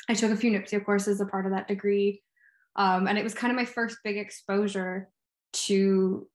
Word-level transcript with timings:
I 0.08 0.14
took 0.14 0.30
a 0.30 0.36
few 0.36 0.50
NPSIA 0.50 0.84
courses 0.84 1.20
as 1.20 1.20
a 1.20 1.30
part 1.30 1.46
of 1.46 1.52
that 1.52 1.68
degree. 1.68 2.22
Um, 2.76 3.06
and 3.06 3.18
it 3.18 3.24
was 3.24 3.34
kind 3.34 3.50
of 3.50 3.56
my 3.56 3.64
first 3.64 3.98
big 4.02 4.16
exposure 4.16 5.08
to, 5.52 6.26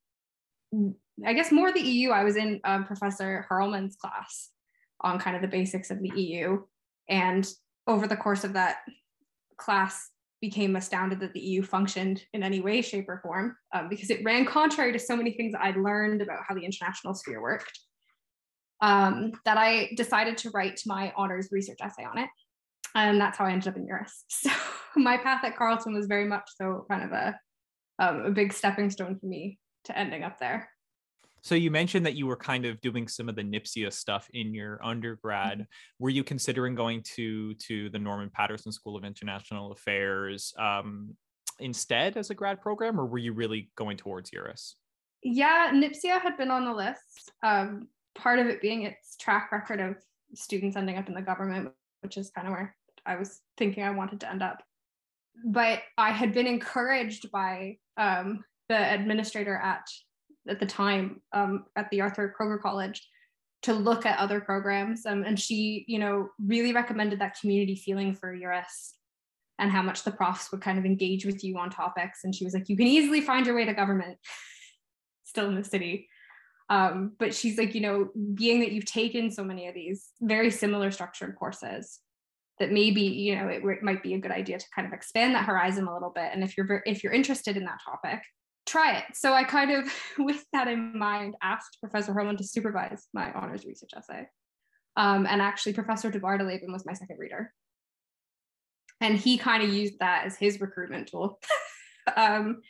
I 1.26 1.34
guess, 1.34 1.52
more 1.52 1.72
the 1.72 1.82
EU. 1.82 2.12
I 2.12 2.24
was 2.24 2.38
in 2.38 2.62
um, 2.64 2.86
Professor 2.86 3.46
Hurrelmann's 3.50 3.98
class 3.98 4.52
on 5.02 5.20
kind 5.20 5.36
of 5.36 5.42
the 5.42 5.48
basics 5.48 5.92
of 5.92 6.02
the 6.02 6.12
EU. 6.16 6.62
And 7.08 7.48
over 7.88 8.08
the 8.08 8.18
course 8.18 8.44
of 8.44 8.54
that 8.54 8.78
class, 9.58 10.10
became 10.42 10.76
astounded 10.76 11.20
that 11.20 11.34
the 11.34 11.40
EU 11.40 11.62
functioned 11.62 12.24
in 12.34 12.44
any 12.44 12.62
way, 12.62 12.82
shape, 12.82 13.10
or 13.10 13.20
form 13.20 13.58
um, 13.74 13.90
because 13.90 14.10
it 14.10 14.24
ran 14.24 14.46
contrary 14.46 14.94
to 14.94 15.00
so 15.00 15.16
many 15.16 15.32
things 15.32 15.54
I'd 15.60 15.78
learned 15.78 16.22
about 16.22 16.40
how 16.48 16.56
the 16.56 16.64
international 16.64 17.14
sphere 17.14 17.42
worked. 17.42 17.78
Um, 18.82 19.34
that 19.44 19.58
I 19.58 19.90
decided 19.98 20.38
to 20.38 20.52
write 20.52 20.80
my 20.86 21.12
honors 21.18 21.50
research 21.52 21.80
essay 21.82 22.06
on 22.06 22.18
it. 22.18 22.30
And 22.96 23.20
that's 23.20 23.38
how 23.38 23.46
I 23.46 23.52
ended 23.52 23.68
up 23.68 23.78
in 23.78 23.86
Eurus. 23.86 24.24
So 24.96 25.02
my 25.02 25.18
path 25.18 25.44
at 25.44 25.56
Carleton 25.56 25.94
was 25.94 26.08
very 26.08 26.26
much 26.26 26.50
so 26.56 26.86
kind 26.90 27.04
of 27.04 27.12
a, 27.12 27.40
um, 28.00 28.26
a 28.26 28.32
big 28.32 28.52
stepping 28.52 28.90
stone 28.90 29.20
for 29.20 29.28
me 29.28 29.60
to 29.84 29.98
ending 29.98 30.24
up 30.24 30.40
there. 30.40 30.70
So 31.42 31.56
you 31.56 31.72
mentioned 31.72 32.06
that 32.06 32.16
you 32.16 32.28
were 32.28 32.36
kind 32.36 32.66
of 32.66 32.80
doing 32.82 33.08
some 33.08 33.30
of 33.30 33.36
the 33.36 33.44
NPSIA 33.44 33.92
stuff 33.92 34.28
in 34.34 34.54
your 34.54 34.84
undergrad. 34.84 35.54
Mm-hmm. 35.60 35.64
Were 36.04 36.10
you 36.10 36.24
considering 36.24 36.76
going 36.76 37.04
to 37.16 37.54
to 37.56 37.90
the 37.90 38.00
Norman 38.00 38.30
Paterson 38.30 38.72
School 38.72 38.98
of 38.98 39.04
International 39.04 39.72
Affairs 39.72 40.54
um, 40.58 41.16
instead 41.60 42.18
as 42.18 42.30
a 42.30 42.36
grad 42.36 42.62
program, 42.62 43.00
or 43.00 43.06
were 43.06 43.18
you 43.18 43.34
really 43.34 43.72
going 43.76 43.98
towards 43.98 44.32
Eurus? 44.32 44.76
Yeah, 45.24 45.72
NPSIA 45.74 46.22
had 46.22 46.38
been 46.38 46.52
on 46.52 46.66
the 46.66 46.74
list. 46.74 47.32
Um, 47.44 47.88
part 48.16 48.40
of 48.40 48.48
it 48.48 48.62
being 48.62 48.84
its 48.84 49.16
track 49.18 49.52
record 49.52 49.80
of 49.80 49.96
students 50.34 50.78
ending 50.78 50.98
up 50.98 51.08
in 51.08 51.14
the 51.14 51.22
government, 51.22 51.72
which 52.02 52.18
is 52.18 52.30
kind 52.30 52.48
of 52.48 52.54
where 52.54 52.76
I 53.06 53.16
was 53.16 53.42
thinking 53.58 53.84
I 53.84 53.90
wanted 53.92 54.22
to 54.22 54.30
end 54.30 54.44
up. 54.44 54.64
But 55.46 55.82
I 55.98 56.12
had 56.12 56.34
been 56.34 56.48
encouraged 56.48 57.32
by 57.32 57.78
um, 57.98 58.44
the 58.68 58.94
administrator 58.94 59.56
at 59.56 59.86
at 60.50 60.60
the 60.60 60.66
time 60.66 61.22
um, 61.34 61.66
at 61.76 61.90
the 61.92 62.02
Arthur 62.02 62.34
Kroeger 62.38 62.60
College 62.60 63.08
to 63.62 63.74
look 63.74 64.06
at 64.06 64.18
other 64.20 64.40
programs. 64.40 65.06
Um, 65.06 65.24
and 65.24 65.40
she, 65.40 65.86
you 65.88 66.00
know, 66.00 66.30
really 66.46 66.74
recommended 66.74 67.20
that 67.20 67.40
community 67.40 67.76
feeling 67.76 68.14
for 68.14 68.34
Eurus 68.34 68.96
and 69.58 69.70
how 69.70 69.82
much 69.82 70.04
the 70.04 70.12
profs 70.12 70.52
would 70.52 70.62
kind 70.62 70.80
of 70.80 70.86
engage 70.86 71.26
with 71.26 71.44
you 71.44 71.58
on 71.58 71.70
topics. 71.70 72.24
And 72.24 72.34
she 72.34 72.46
was 72.46 72.54
like, 72.54 72.70
you 72.70 72.78
can 72.78 72.88
easily 72.88 73.20
find 73.20 73.46
your 73.46 73.56
way 73.56 73.66
to 73.66 73.74
government 73.74 74.18
still 75.26 75.48
in 75.48 75.56
the 75.56 75.64
city. 75.64 76.08
Um, 76.70 77.14
but 77.20 77.34
she's 77.34 77.58
like, 77.58 77.76
you 77.76 77.82
know, 77.82 78.10
being 78.36 78.62
that 78.62 78.72
you've 78.72 78.86
taken 78.86 79.32
so 79.32 79.44
many 79.44 79.68
of 79.68 79.74
these 79.74 80.10
very 80.22 80.52
similar 80.52 80.92
structured 80.92 81.36
courses, 81.36 82.00
that 82.60 82.72
maybe 82.72 83.02
you 83.02 83.36
know 83.36 83.48
it, 83.48 83.64
it, 83.64 83.84
might 83.84 84.04
be 84.04 84.14
a 84.14 84.20
good 84.20 84.32
idea 84.32 84.60
to 84.60 84.66
kind 84.76 84.86
of 84.86 84.94
expand 84.94 85.34
that 85.34 85.46
horizon 85.46 85.88
a 85.88 85.94
little 85.94 86.12
bit. 86.12 86.30
And 86.34 86.44
if 86.44 86.58
you're 86.58 86.84
if 86.86 87.04
you're 87.04 87.14
interested 87.14 87.58
in 87.58 87.66
that 87.66 87.80
topic, 87.84 88.22
try 88.70 88.98
it. 88.98 89.06
So 89.14 89.34
I 89.34 89.44
kind 89.44 89.72
of, 89.72 89.92
with 90.18 90.44
that 90.54 90.68
in 90.68 90.98
mind, 90.98 91.36
asked 91.42 91.78
Professor 91.80 92.14
Hurrelmann 92.14 92.38
to 92.38 92.44
supervise 92.44 93.08
my 93.14 93.32
honors 93.34 93.66
research 93.66 93.92
essay. 93.96 94.28
Um, 94.96 95.26
and 95.28 95.42
actually, 95.42 95.74
Professor 95.74 96.12
de 96.12 96.20
was 96.20 96.86
my 96.86 96.94
second 96.94 97.18
reader. 97.20 97.54
And 99.02 99.18
he 99.18 99.38
kind 99.38 99.64
of 99.64 99.70
used 99.70 100.00
that 100.00 100.26
as 100.26 100.38
his 100.38 100.60
recruitment 100.60 101.08
tool 101.08 101.40
um, 102.18 102.62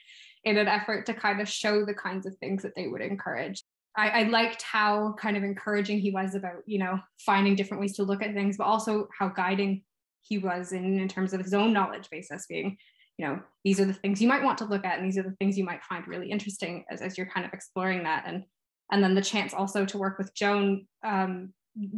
in 0.44 0.58
an 0.58 0.68
effort 0.68 1.08
to 1.08 1.14
kind 1.14 1.42
of 1.42 1.50
show 1.50 1.86
the 1.86 1.94
kinds 1.94 2.26
of 2.26 2.38
things 2.38 2.62
that 2.64 2.76
they 2.76 2.88
would 2.88 3.02
encourage. 3.02 3.64
I, 3.98 4.10
I 4.10 4.24
liked 4.24 4.62
how 4.62 5.16
kind 5.20 5.36
of 5.36 5.44
encouraging 5.44 6.00
he 6.00 6.12
was 6.12 6.36
about, 6.36 6.62
you 6.68 6.78
know, 6.78 7.00
finding 7.26 7.56
different 7.56 7.82
ways 7.82 7.96
to 7.96 8.04
look 8.04 8.22
at 8.22 8.36
things, 8.36 8.58
but 8.58 8.66
also 8.66 9.08
how 9.18 9.30
guiding 9.30 9.84
he 10.22 10.38
was 10.38 10.72
in, 10.72 11.00
in 11.00 11.08
terms 11.08 11.34
of 11.34 11.42
his 11.42 11.54
own 11.54 11.74
knowledge 11.74 12.10
basis 12.12 12.46
being 12.48 12.78
you 13.20 13.26
know 13.26 13.40
these 13.66 13.82
are 13.82 13.86
the 13.86 13.94
things 13.94 14.22
you 14.22 14.30
might 14.30 14.44
want 14.44 14.58
to 14.58 14.66
look 14.66 14.86
at 14.86 14.98
and 14.98 15.06
these 15.06 15.18
are 15.18 15.24
the 15.24 15.36
things 15.40 15.58
you 15.58 15.66
might 15.66 15.84
find 15.84 16.08
really 16.08 16.32
interesting 16.32 16.86
as, 16.90 17.02
as 17.02 17.18
you're 17.18 17.28
kind 17.28 17.46
of 17.46 17.52
exploring 17.52 18.04
that. 18.04 18.24
And 18.26 18.46
and 18.92 19.04
then 19.04 19.14
the 19.14 19.22
chance 19.22 19.54
also 19.54 19.86
to 19.86 19.98
work 19.98 20.18
with 20.18 20.34
joan 20.34 20.88
um, 21.04 21.54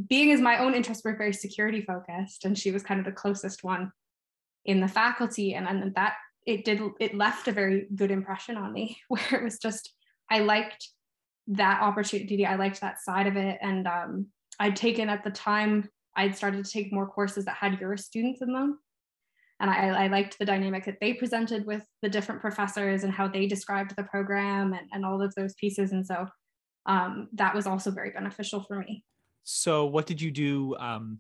being 0.08 0.32
as 0.32 0.42
my 0.42 0.58
own 0.58 0.74
interests 0.74 1.06
were 1.06 1.16
very 1.16 1.32
security 1.32 1.82
focused 1.82 2.44
and 2.44 2.58
she 2.58 2.72
was 2.72 2.82
kind 2.82 3.00
of 3.00 3.06
the 3.06 3.12
closest 3.12 3.64
one 3.64 3.92
in 4.66 4.82
the 4.82 4.88
faculty 4.88 5.54
and 5.54 5.68
then 5.68 5.94
that 5.96 6.16
it 6.48 6.66
did 6.66 6.82
it 7.00 7.16
left 7.16 7.48
a 7.48 7.52
very 7.52 7.88
good 7.96 8.10
impression 8.10 8.58
on 8.58 8.74
me 8.74 8.98
where 9.08 9.36
it 9.36 9.44
was 9.44 9.60
just 9.60 9.94
i 10.32 10.40
liked 10.40 10.90
that 11.48 11.82
opportunity 11.82 12.48
i 12.48 12.56
liked 12.56 12.82
that 12.82 13.00
side 13.00 13.28
of 13.28 13.38
it 13.38 13.60
and 13.62 13.88
um, 13.88 14.26
i'd 14.60 14.76
taken 14.76 15.08
at 15.08 15.24
the 15.24 15.32
time 15.32 15.88
i'd 16.18 16.36
started 16.36 16.66
to 16.66 16.72
take 16.72 16.92
more 16.92 17.08
courses 17.08 17.46
that 17.46 17.56
had 17.56 17.80
Eurus 17.80 18.06
students 18.06 18.42
in 18.42 18.52
them 18.52 18.80
and 19.62 19.70
I, 19.70 20.06
I, 20.06 20.08
liked 20.08 20.40
the 20.40 20.46
dynamic 20.46 20.86
that 20.86 20.98
they 21.00 21.14
presented 21.14 21.68
with 21.68 21.84
the 22.02 22.10
different 22.10 22.42
professors 22.42 23.04
and 23.04 23.14
how 23.14 23.28
they 23.28 23.46
described 23.46 23.96
the 23.96 24.04
program 24.04 24.74
and, 24.74 24.88
and 24.92 25.06
all 25.06 25.22
of 25.22 25.34
those 25.36 25.54
pieces. 25.54 25.92
And 25.92 26.06
so 26.06 26.26
um, 26.88 27.30
that 27.34 27.54
was 27.54 27.68
also 27.68 27.92
very 27.92 28.10
beneficial 28.10 28.64
for 28.64 28.80
me. 28.80 29.04
So 29.44 29.86
what 29.86 30.08
did 30.08 30.20
you 30.20 30.32
do 30.32 30.76
um, 30.78 31.20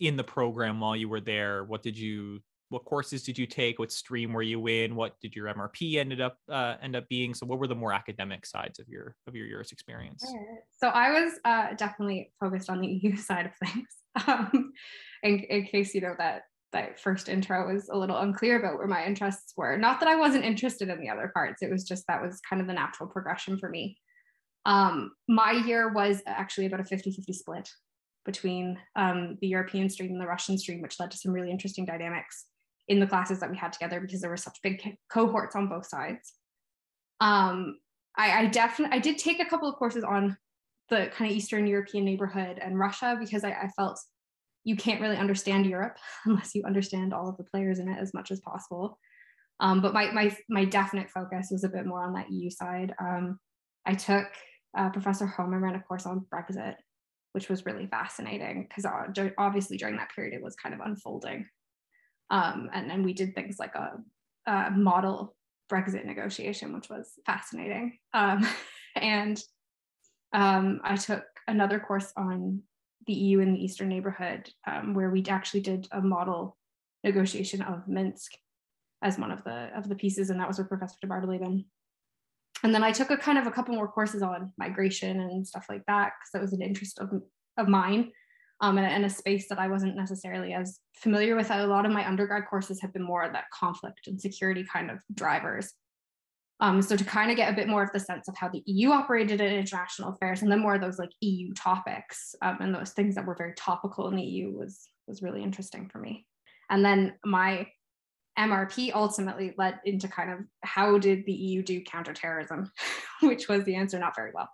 in 0.00 0.16
the 0.16 0.24
program 0.24 0.80
while 0.80 0.96
you 0.96 1.10
were 1.10 1.20
there? 1.20 1.64
What 1.64 1.82
did 1.82 1.98
you 1.98 2.40
what 2.70 2.84
courses 2.84 3.22
did 3.22 3.38
you 3.38 3.46
take? 3.46 3.78
What 3.78 3.90
stream 3.90 4.34
were 4.34 4.42
you 4.42 4.66
in? 4.66 4.94
What 4.94 5.18
did 5.20 5.34
your 5.34 5.46
mrp 5.54 5.96
ended 5.96 6.20
up 6.20 6.36
uh, 6.50 6.76
end 6.82 6.96
up 6.96 7.08
being? 7.08 7.34
So 7.34 7.46
what 7.46 7.58
were 7.58 7.66
the 7.66 7.74
more 7.74 7.92
academic 7.92 8.46
sides 8.46 8.78
of 8.78 8.88
your 8.88 9.14
of 9.26 9.34
your 9.34 9.46
year's 9.46 9.72
experience? 9.72 10.24
So 10.80 10.88
i 10.88 11.10
was 11.22 11.32
uh, 11.44 11.74
definitely 11.76 12.32
focused 12.40 12.70
on 12.70 12.80
the 12.80 12.88
eu 13.02 13.16
side 13.16 13.46
of 13.46 13.52
things 13.68 13.88
um, 14.26 14.72
in, 15.22 15.40
in 15.40 15.64
case 15.64 15.94
you 15.94 16.00
know 16.00 16.14
that 16.18 16.42
that 16.72 17.00
first 17.00 17.28
intro 17.28 17.72
was 17.72 17.88
a 17.88 17.96
little 17.96 18.18
unclear 18.18 18.58
about 18.58 18.76
where 18.76 18.86
my 18.86 19.04
interests 19.04 19.54
were. 19.56 19.76
Not 19.76 20.00
that 20.00 20.08
I 20.08 20.16
wasn't 20.16 20.44
interested 20.44 20.88
in 20.88 21.00
the 21.00 21.08
other 21.08 21.30
parts, 21.32 21.62
it 21.62 21.70
was 21.70 21.84
just 21.84 22.04
that 22.08 22.22
was 22.22 22.40
kind 22.48 22.60
of 22.60 22.68
the 22.68 22.74
natural 22.74 23.08
progression 23.08 23.58
for 23.58 23.68
me. 23.68 23.96
Um, 24.66 25.12
my 25.28 25.52
year 25.52 25.92
was 25.92 26.22
actually 26.26 26.66
about 26.66 26.80
a 26.80 26.84
50 26.84 27.10
50 27.10 27.32
split 27.32 27.70
between 28.24 28.78
um, 28.96 29.38
the 29.40 29.48
European 29.48 29.88
stream 29.88 30.12
and 30.12 30.20
the 30.20 30.26
Russian 30.26 30.58
stream, 30.58 30.82
which 30.82 31.00
led 31.00 31.10
to 31.10 31.16
some 31.16 31.32
really 31.32 31.50
interesting 31.50 31.86
dynamics 31.86 32.46
in 32.88 33.00
the 33.00 33.06
classes 33.06 33.40
that 33.40 33.50
we 33.50 33.56
had 33.56 33.72
together 33.72 34.00
because 34.00 34.20
there 34.20 34.30
were 34.30 34.36
such 34.36 34.58
big 34.62 34.96
cohorts 35.10 35.56
on 35.56 35.68
both 35.68 35.86
sides. 35.86 36.34
Um, 37.20 37.78
I, 38.16 38.40
I 38.42 38.46
definitely 38.46 38.96
I 38.96 39.00
did 39.00 39.18
take 39.18 39.40
a 39.40 39.46
couple 39.46 39.68
of 39.68 39.76
courses 39.76 40.04
on 40.04 40.36
the 40.90 41.10
kind 41.14 41.30
of 41.30 41.36
Eastern 41.36 41.66
European 41.66 42.04
neighborhood 42.04 42.58
and 42.62 42.78
Russia 42.78 43.16
because 43.18 43.44
I, 43.44 43.50
I 43.50 43.68
felt 43.76 44.00
you 44.68 44.76
can't 44.76 45.00
really 45.00 45.16
understand 45.16 45.66
Europe 45.66 45.96
unless 46.26 46.54
you 46.54 46.62
understand 46.64 47.14
all 47.14 47.28
of 47.28 47.36
the 47.36 47.44
players 47.44 47.78
in 47.78 47.88
it 47.88 47.98
as 47.98 48.12
much 48.12 48.30
as 48.30 48.40
possible. 48.40 48.98
Um, 49.60 49.80
but 49.80 49.94
my, 49.94 50.12
my, 50.12 50.36
my 50.48 50.64
definite 50.64 51.10
focus 51.10 51.48
was 51.50 51.64
a 51.64 51.68
bit 51.68 51.86
more 51.86 52.04
on 52.04 52.12
that 52.14 52.30
EU 52.30 52.50
side. 52.50 52.94
Um, 53.00 53.38
I 53.86 53.94
took 53.94 54.26
uh, 54.76 54.90
Professor 54.90 55.26
Homer 55.26 55.58
ran 55.58 55.74
a 55.74 55.80
course 55.80 56.06
on 56.06 56.26
Brexit 56.32 56.76
which 57.32 57.48
was 57.48 57.66
really 57.66 57.86
fascinating 57.86 58.66
because 58.68 58.84
obviously 59.38 59.76
during 59.76 59.96
that 59.96 60.10
period 60.14 60.34
it 60.34 60.42
was 60.42 60.56
kind 60.56 60.74
of 60.74 60.80
unfolding. 60.80 61.46
Um, 62.30 62.70
and 62.72 62.90
then 62.90 63.02
we 63.02 63.12
did 63.12 63.34
things 63.34 63.56
like 63.58 63.74
a, 63.74 63.92
a, 64.50 64.70
model 64.70 65.34
Brexit 65.70 66.04
negotiation, 66.04 66.72
which 66.72 66.88
was 66.88 67.12
fascinating. 67.26 67.98
Um, 68.12 68.46
and 68.96 69.42
um, 70.32 70.80
I 70.84 70.96
took 70.96 71.24
another 71.46 71.78
course 71.78 72.12
on 72.16 72.62
the 73.08 73.14
EU 73.14 73.40
in 73.40 73.52
the 73.52 73.64
Eastern 73.64 73.88
neighborhood, 73.88 74.48
um, 74.66 74.94
where 74.94 75.10
we 75.10 75.24
actually 75.28 75.60
did 75.60 75.88
a 75.90 76.00
model 76.00 76.56
negotiation 77.02 77.62
of 77.62 77.88
Minsk 77.88 78.32
as 79.02 79.18
one 79.18 79.32
of 79.32 79.42
the 79.42 79.70
of 79.76 79.88
the 79.88 79.96
pieces, 79.96 80.30
and 80.30 80.38
that 80.38 80.46
was 80.46 80.58
with 80.58 80.68
Professor 80.68 80.96
DeBardeleben. 81.04 81.64
And 82.62 82.74
then 82.74 82.84
I 82.84 82.92
took 82.92 83.10
a 83.10 83.16
kind 83.16 83.38
of 83.38 83.46
a 83.46 83.50
couple 83.50 83.74
more 83.74 83.88
courses 83.88 84.22
on 84.22 84.52
migration 84.58 85.20
and 85.20 85.46
stuff 85.46 85.66
like 85.68 85.84
that 85.86 86.12
because 86.18 86.30
that 86.32 86.42
was 86.42 86.52
an 86.52 86.62
interest 86.62 86.98
of, 86.98 87.10
of 87.56 87.68
mine 87.68 88.10
um, 88.60 88.78
and, 88.78 88.86
and, 88.86 89.04
a 89.04 89.10
space 89.10 89.48
that 89.48 89.60
I 89.60 89.68
wasn't 89.68 89.94
necessarily 89.94 90.52
as 90.52 90.80
familiar 90.96 91.36
with. 91.36 91.52
A 91.52 91.66
lot 91.68 91.86
of 91.86 91.92
my 91.92 92.06
undergrad 92.06 92.46
courses 92.50 92.80
have 92.80 92.92
been 92.92 93.04
more 93.04 93.28
that 93.28 93.50
conflict 93.54 94.08
and 94.08 94.20
security 94.20 94.64
kind 94.64 94.90
of 94.90 94.98
drivers. 95.14 95.72
Um, 96.60 96.82
so 96.82 96.96
to 96.96 97.04
kind 97.04 97.30
of 97.30 97.36
get 97.36 97.52
a 97.52 97.56
bit 97.56 97.68
more 97.68 97.82
of 97.82 97.92
the 97.92 98.00
sense 98.00 98.26
of 98.28 98.36
how 98.36 98.48
the 98.48 98.62
EU 98.66 98.90
operated 98.90 99.40
in 99.40 99.52
international 99.52 100.10
affairs, 100.10 100.42
and 100.42 100.50
then 100.50 100.60
more 100.60 100.74
of 100.74 100.80
those 100.80 100.98
like 100.98 101.12
EU 101.20 101.52
topics 101.54 102.34
um, 102.42 102.58
and 102.60 102.74
those 102.74 102.90
things 102.90 103.14
that 103.14 103.24
were 103.24 103.36
very 103.36 103.54
topical 103.54 104.08
in 104.08 104.16
the 104.16 104.22
EU 104.22 104.50
was 104.50 104.88
was 105.06 105.22
really 105.22 105.42
interesting 105.42 105.88
for 105.88 105.98
me. 105.98 106.26
And 106.68 106.84
then 106.84 107.14
my 107.24 107.66
MRP 108.38 108.92
ultimately 108.94 109.54
led 109.56 109.80
into 109.84 110.06
kind 110.06 110.30
of 110.30 110.38
how 110.62 110.98
did 110.98 111.24
the 111.26 111.32
EU 111.32 111.62
do 111.62 111.82
counterterrorism, 111.82 112.70
which 113.22 113.48
was 113.48 113.64
the 113.64 113.74
answer 113.74 113.98
not 113.98 114.14
very 114.14 114.32
well. 114.34 114.48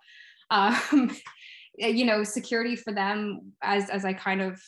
Um, 0.49 1.15
you 1.77 2.05
know, 2.05 2.23
security 2.23 2.75
for 2.75 2.93
them, 2.93 3.53
as 3.61 3.89
as 3.89 4.05
I 4.05 4.13
kind 4.13 4.41
of 4.41 4.61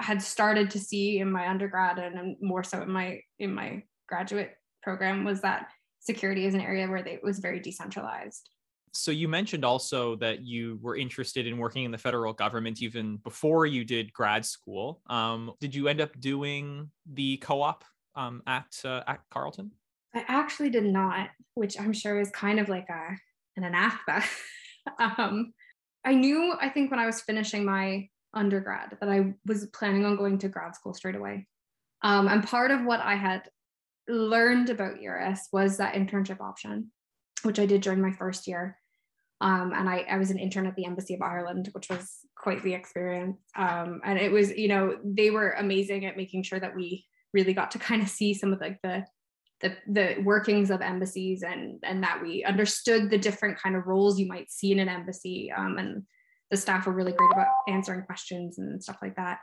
had 0.00 0.22
started 0.22 0.70
to 0.70 0.78
see 0.78 1.18
in 1.18 1.30
my 1.30 1.48
undergrad 1.48 1.98
and 1.98 2.36
more 2.40 2.64
so 2.64 2.82
in 2.82 2.90
my 2.90 3.20
in 3.38 3.54
my 3.54 3.82
graduate 4.08 4.52
program, 4.82 5.24
was 5.24 5.40
that 5.42 5.68
security 6.00 6.46
is 6.46 6.54
an 6.54 6.60
area 6.60 6.88
where 6.88 7.02
they, 7.02 7.12
it 7.12 7.22
was 7.22 7.38
very 7.38 7.60
decentralized. 7.60 8.50
So 8.92 9.12
you 9.12 9.28
mentioned 9.28 9.64
also 9.64 10.16
that 10.16 10.42
you 10.42 10.78
were 10.82 10.96
interested 10.96 11.46
in 11.46 11.58
working 11.58 11.84
in 11.84 11.92
the 11.92 11.98
federal 11.98 12.32
government 12.32 12.82
even 12.82 13.18
before 13.18 13.66
you 13.66 13.84
did 13.84 14.12
grad 14.12 14.44
school. 14.44 15.00
Um, 15.08 15.52
did 15.60 15.74
you 15.74 15.86
end 15.86 16.00
up 16.00 16.18
doing 16.18 16.90
the 17.06 17.36
co-op 17.36 17.84
um, 18.16 18.42
at 18.48 18.66
uh, 18.84 19.02
at 19.06 19.20
Carleton? 19.30 19.70
I 20.12 20.24
actually 20.26 20.70
did 20.70 20.84
not, 20.84 21.28
which 21.54 21.78
I'm 21.78 21.92
sure 21.92 22.20
is 22.20 22.30
kind 22.30 22.58
of 22.58 22.68
like 22.68 22.88
a 22.88 23.16
an 23.56 23.64
anathema. 23.64 24.24
um, 24.98 25.52
I 26.04 26.14
knew, 26.14 26.54
I 26.60 26.68
think, 26.68 26.90
when 26.90 26.98
I 26.98 27.06
was 27.06 27.20
finishing 27.20 27.64
my 27.64 28.08
undergrad 28.34 28.96
that 29.00 29.08
I 29.08 29.34
was 29.46 29.66
planning 29.66 30.04
on 30.04 30.16
going 30.16 30.38
to 30.38 30.48
grad 30.48 30.74
school 30.74 30.94
straight 30.94 31.16
away. 31.16 31.46
Um, 32.02 32.28
and 32.28 32.42
part 32.42 32.70
of 32.70 32.84
what 32.84 33.00
I 33.00 33.14
had 33.14 33.42
learned 34.10 34.70
about 34.70 35.00
EURUS 35.00 35.48
was 35.52 35.76
that 35.76 35.94
internship 35.94 36.40
option, 36.40 36.90
which 37.42 37.58
I 37.58 37.66
did 37.66 37.80
during 37.80 38.00
my 38.00 38.12
first 38.12 38.46
year. 38.46 38.76
Um, 39.40 39.72
and 39.74 39.88
I, 39.88 40.04
I 40.10 40.18
was 40.18 40.30
an 40.30 40.38
intern 40.38 40.66
at 40.66 40.76
the 40.76 40.84
Embassy 40.84 41.14
of 41.14 41.22
Ireland, 41.22 41.70
which 41.72 41.88
was 41.88 42.18
quite 42.36 42.62
the 42.62 42.74
experience. 42.74 43.38
Um, 43.56 44.00
and 44.04 44.18
it 44.18 44.30
was, 44.30 44.50
you 44.50 44.68
know, 44.68 44.98
they 45.02 45.30
were 45.30 45.52
amazing 45.52 46.04
at 46.04 46.16
making 46.16 46.42
sure 46.42 46.60
that 46.60 46.76
we 46.76 47.06
really 47.32 47.54
got 47.54 47.70
to 47.70 47.78
kind 47.78 48.02
of 48.02 48.08
see 48.08 48.34
some 48.34 48.52
of 48.52 48.60
like 48.60 48.78
the 48.82 49.04
the, 49.60 49.76
the 49.88 50.22
workings 50.22 50.70
of 50.70 50.80
embassies 50.80 51.42
and 51.42 51.78
and 51.82 52.02
that 52.02 52.22
we 52.22 52.42
understood 52.44 53.10
the 53.10 53.18
different 53.18 53.58
kind 53.58 53.76
of 53.76 53.86
roles 53.86 54.18
you 54.18 54.26
might 54.26 54.50
see 54.50 54.72
in 54.72 54.78
an 54.78 54.88
embassy 54.88 55.52
um, 55.54 55.76
and 55.76 56.02
the 56.50 56.56
staff 56.56 56.86
were 56.86 56.94
really 56.94 57.12
great 57.12 57.30
about 57.32 57.48
answering 57.68 58.02
questions 58.02 58.58
and 58.58 58.82
stuff 58.82 58.96
like 59.02 59.14
that 59.16 59.38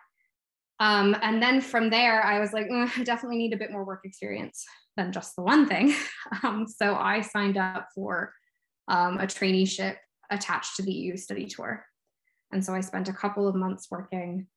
um, 0.80 1.16
and 1.22 1.42
then 1.42 1.62
from 1.62 1.90
there 1.90 2.24
i 2.24 2.40
was 2.40 2.54
like 2.54 2.68
mm, 2.68 2.90
i 2.98 3.04
definitely 3.04 3.38
need 3.38 3.54
a 3.54 3.58
bit 3.58 3.72
more 3.72 3.84
work 3.86 4.02
experience 4.04 4.66
than 4.96 5.12
just 5.12 5.36
the 5.36 5.44
one 5.44 5.68
thing. 5.68 5.94
Um, 6.44 6.68
so 6.68 6.96
i 6.96 7.22
signed 7.22 7.58
up 7.58 7.88
for 7.96 8.34
um, 8.90 9.18
a 9.18 9.26
traineeship 9.26 9.96
attached 10.30 10.76
to 10.76 10.84
the 10.84 10.92
eu 10.92 11.16
study 11.16 11.46
tour. 11.46 11.86
And 12.52 12.64
so 12.64 12.74
i 12.74 12.82
spent 12.82 13.08
a 13.08 13.14
couple 13.14 13.48
of 13.48 13.56
months 13.56 13.88
working 13.90 14.48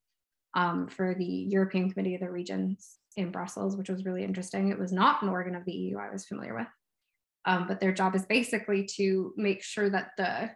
um, 0.54 0.88
for 0.88 1.14
the 1.14 1.24
european 1.24 1.90
committee 1.90 2.16
of 2.16 2.22
the 2.22 2.30
regions 2.30 2.98
in 3.16 3.30
Brussels, 3.30 3.76
which 3.76 3.88
was 3.88 4.04
really 4.04 4.24
interesting. 4.24 4.68
It 4.68 4.78
was 4.78 4.92
not 4.92 5.22
an 5.22 5.28
organ 5.28 5.54
of 5.54 5.64
the 5.64 5.72
EU 5.72 5.98
I 5.98 6.10
was 6.10 6.26
familiar 6.26 6.54
with, 6.54 6.68
um, 7.44 7.66
but 7.66 7.80
their 7.80 7.92
job 7.92 8.14
is 8.14 8.24
basically 8.24 8.84
to 8.96 9.32
make 9.36 9.62
sure 9.62 9.90
that 9.90 10.10
the 10.16 10.50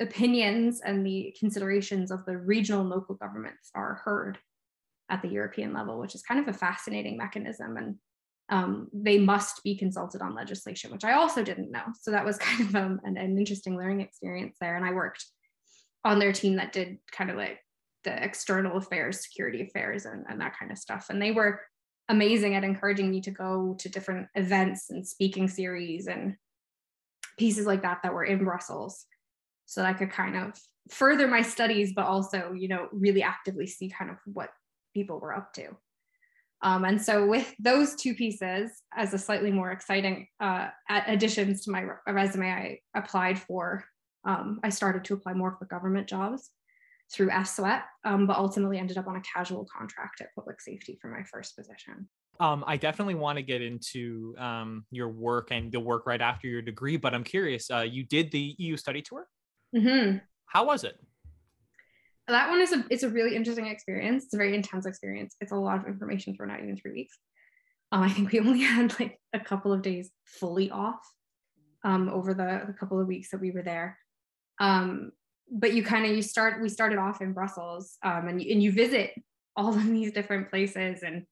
opinions 0.00 0.80
and 0.84 1.06
the 1.06 1.34
considerations 1.38 2.10
of 2.10 2.24
the 2.24 2.36
regional 2.36 2.80
and 2.80 2.90
local 2.90 3.14
governments 3.14 3.70
are 3.74 4.00
heard 4.04 4.38
at 5.10 5.22
the 5.22 5.28
European 5.28 5.72
level, 5.72 5.98
which 5.98 6.14
is 6.14 6.22
kind 6.22 6.40
of 6.40 6.48
a 6.48 6.58
fascinating 6.58 7.16
mechanism. 7.16 7.76
And 7.76 7.96
um, 8.48 8.88
they 8.92 9.18
must 9.18 9.62
be 9.62 9.76
consulted 9.76 10.22
on 10.22 10.34
legislation, 10.34 10.90
which 10.90 11.04
I 11.04 11.12
also 11.12 11.42
didn't 11.42 11.70
know. 11.70 11.84
So 12.00 12.10
that 12.10 12.24
was 12.24 12.38
kind 12.38 12.60
of 12.68 12.76
um, 12.76 13.00
an, 13.04 13.16
an 13.16 13.38
interesting 13.38 13.76
learning 13.76 14.00
experience 14.00 14.56
there. 14.60 14.76
And 14.76 14.84
I 14.84 14.92
worked 14.92 15.24
on 16.04 16.18
their 16.18 16.32
team 16.32 16.56
that 16.56 16.72
did 16.72 16.98
kind 17.10 17.30
of 17.30 17.36
like 17.36 17.58
the 18.04 18.22
external 18.22 18.76
affairs, 18.76 19.22
security 19.22 19.62
affairs, 19.62 20.04
and, 20.06 20.24
and 20.28 20.40
that 20.40 20.58
kind 20.58 20.72
of 20.72 20.78
stuff. 20.78 21.06
And 21.08 21.22
they 21.22 21.30
were 21.30 21.60
amazing 22.08 22.54
at 22.54 22.64
encouraging 22.64 23.10
me 23.10 23.20
to 23.22 23.30
go 23.30 23.76
to 23.78 23.88
different 23.88 24.28
events 24.34 24.90
and 24.90 25.06
speaking 25.06 25.48
series 25.48 26.08
and 26.08 26.36
pieces 27.38 27.66
like 27.66 27.82
that 27.82 28.00
that 28.02 28.12
were 28.12 28.24
in 28.24 28.44
Brussels 28.44 29.06
so 29.66 29.80
that 29.80 29.88
I 29.88 29.92
could 29.94 30.10
kind 30.10 30.36
of 30.36 30.58
further 30.90 31.28
my 31.28 31.42
studies, 31.42 31.92
but 31.94 32.06
also, 32.06 32.52
you 32.52 32.68
know, 32.68 32.88
really 32.92 33.22
actively 33.22 33.66
see 33.66 33.88
kind 33.88 34.10
of 34.10 34.16
what 34.26 34.50
people 34.92 35.18
were 35.18 35.34
up 35.34 35.52
to. 35.54 35.68
Um, 36.62 36.84
and 36.84 37.02
so 37.02 37.26
with 37.26 37.52
those 37.58 37.96
two 37.96 38.14
pieces 38.14 38.70
as 38.96 39.12
a 39.14 39.18
slightly 39.18 39.50
more 39.50 39.72
exciting 39.72 40.28
uh, 40.38 40.68
additions 40.88 41.64
to 41.64 41.70
my 41.70 41.84
resume, 42.06 42.50
I 42.50 42.78
applied 42.94 43.40
for, 43.40 43.84
um, 44.24 44.60
I 44.62 44.68
started 44.68 45.04
to 45.06 45.14
apply 45.14 45.34
more 45.34 45.56
for 45.58 45.64
government 45.64 46.06
jobs 46.06 46.50
through 47.12 47.30
SWEP, 47.30 47.82
um, 48.04 48.26
but 48.26 48.36
ultimately 48.36 48.78
ended 48.78 48.96
up 48.96 49.08
on 49.08 49.16
a 49.16 49.22
casual 49.22 49.66
contract 49.76 50.20
at 50.20 50.34
public 50.34 50.60
safety 50.60 50.98
for 51.02 51.08
my 51.08 51.24
first 51.24 51.56
position. 51.56 52.08
Um, 52.40 52.64
I 52.66 52.76
definitely 52.76 53.14
want 53.14 53.36
to 53.36 53.42
get 53.42 53.60
into 53.60 54.34
um, 54.38 54.86
your 54.90 55.08
work 55.08 55.48
and 55.50 55.70
the 55.70 55.80
work 55.80 56.06
right 56.06 56.20
after 56.20 56.46
your 56.46 56.62
degree, 56.62 56.96
but 56.96 57.12
I'm 57.12 57.24
curious. 57.24 57.70
Uh, 57.70 57.80
you 57.80 58.04
did 58.04 58.30
the 58.30 58.54
EU 58.58 58.76
study 58.76 59.02
tour. 59.02 59.26
Mm-hmm. 59.76 60.18
How 60.46 60.64
was 60.64 60.84
it? 60.84 60.98
That 62.28 62.48
one 62.48 62.60
is 62.60 62.72
a 62.72 62.84
it's 62.88 63.02
a 63.02 63.08
really 63.08 63.34
interesting 63.34 63.66
experience. 63.66 64.24
It's 64.24 64.34
a 64.34 64.38
very 64.38 64.54
intense 64.54 64.86
experience. 64.86 65.36
It's 65.40 65.52
a 65.52 65.56
lot 65.56 65.80
of 65.80 65.86
information 65.86 66.34
for 66.34 66.46
not 66.46 66.60
even 66.60 66.76
three 66.76 66.92
weeks. 66.92 67.18
Um, 67.90 68.02
I 68.02 68.10
think 68.10 68.32
we 68.32 68.40
only 68.46 68.60
had 68.60 68.98
like 69.00 69.18
a 69.32 69.40
couple 69.40 69.72
of 69.72 69.82
days 69.82 70.10
fully 70.24 70.70
off 70.70 71.00
um, 71.84 72.08
over 72.08 72.32
the, 72.32 72.62
the 72.66 72.72
couple 72.72 73.00
of 73.00 73.06
weeks 73.06 73.30
that 73.30 73.40
we 73.40 73.50
were 73.50 73.62
there. 73.62 73.98
Um, 74.60 75.12
but 75.52 75.74
you 75.74 75.82
kind 75.82 76.06
of 76.06 76.12
you 76.12 76.22
start 76.22 76.62
we 76.62 76.68
started 76.68 76.98
off 76.98 77.20
in 77.20 77.32
brussels 77.32 77.98
um, 78.02 78.28
and, 78.28 78.40
and 78.40 78.62
you 78.62 78.72
visit 78.72 79.12
all 79.54 79.74
of 79.74 79.86
these 79.86 80.12
different 80.12 80.48
places 80.50 81.02
and 81.02 81.24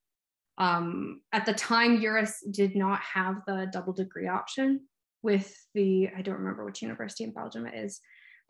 um, 0.58 1.22
at 1.32 1.46
the 1.46 1.54
time 1.54 2.02
EURUS 2.02 2.34
did 2.50 2.76
not 2.76 3.00
have 3.00 3.36
the 3.46 3.70
double 3.72 3.94
degree 3.94 4.28
option 4.28 4.80
with 5.22 5.54
the 5.74 6.08
i 6.16 6.22
don't 6.22 6.38
remember 6.38 6.64
which 6.64 6.82
university 6.82 7.24
in 7.24 7.32
belgium 7.32 7.66
it 7.66 7.74
is 7.74 8.00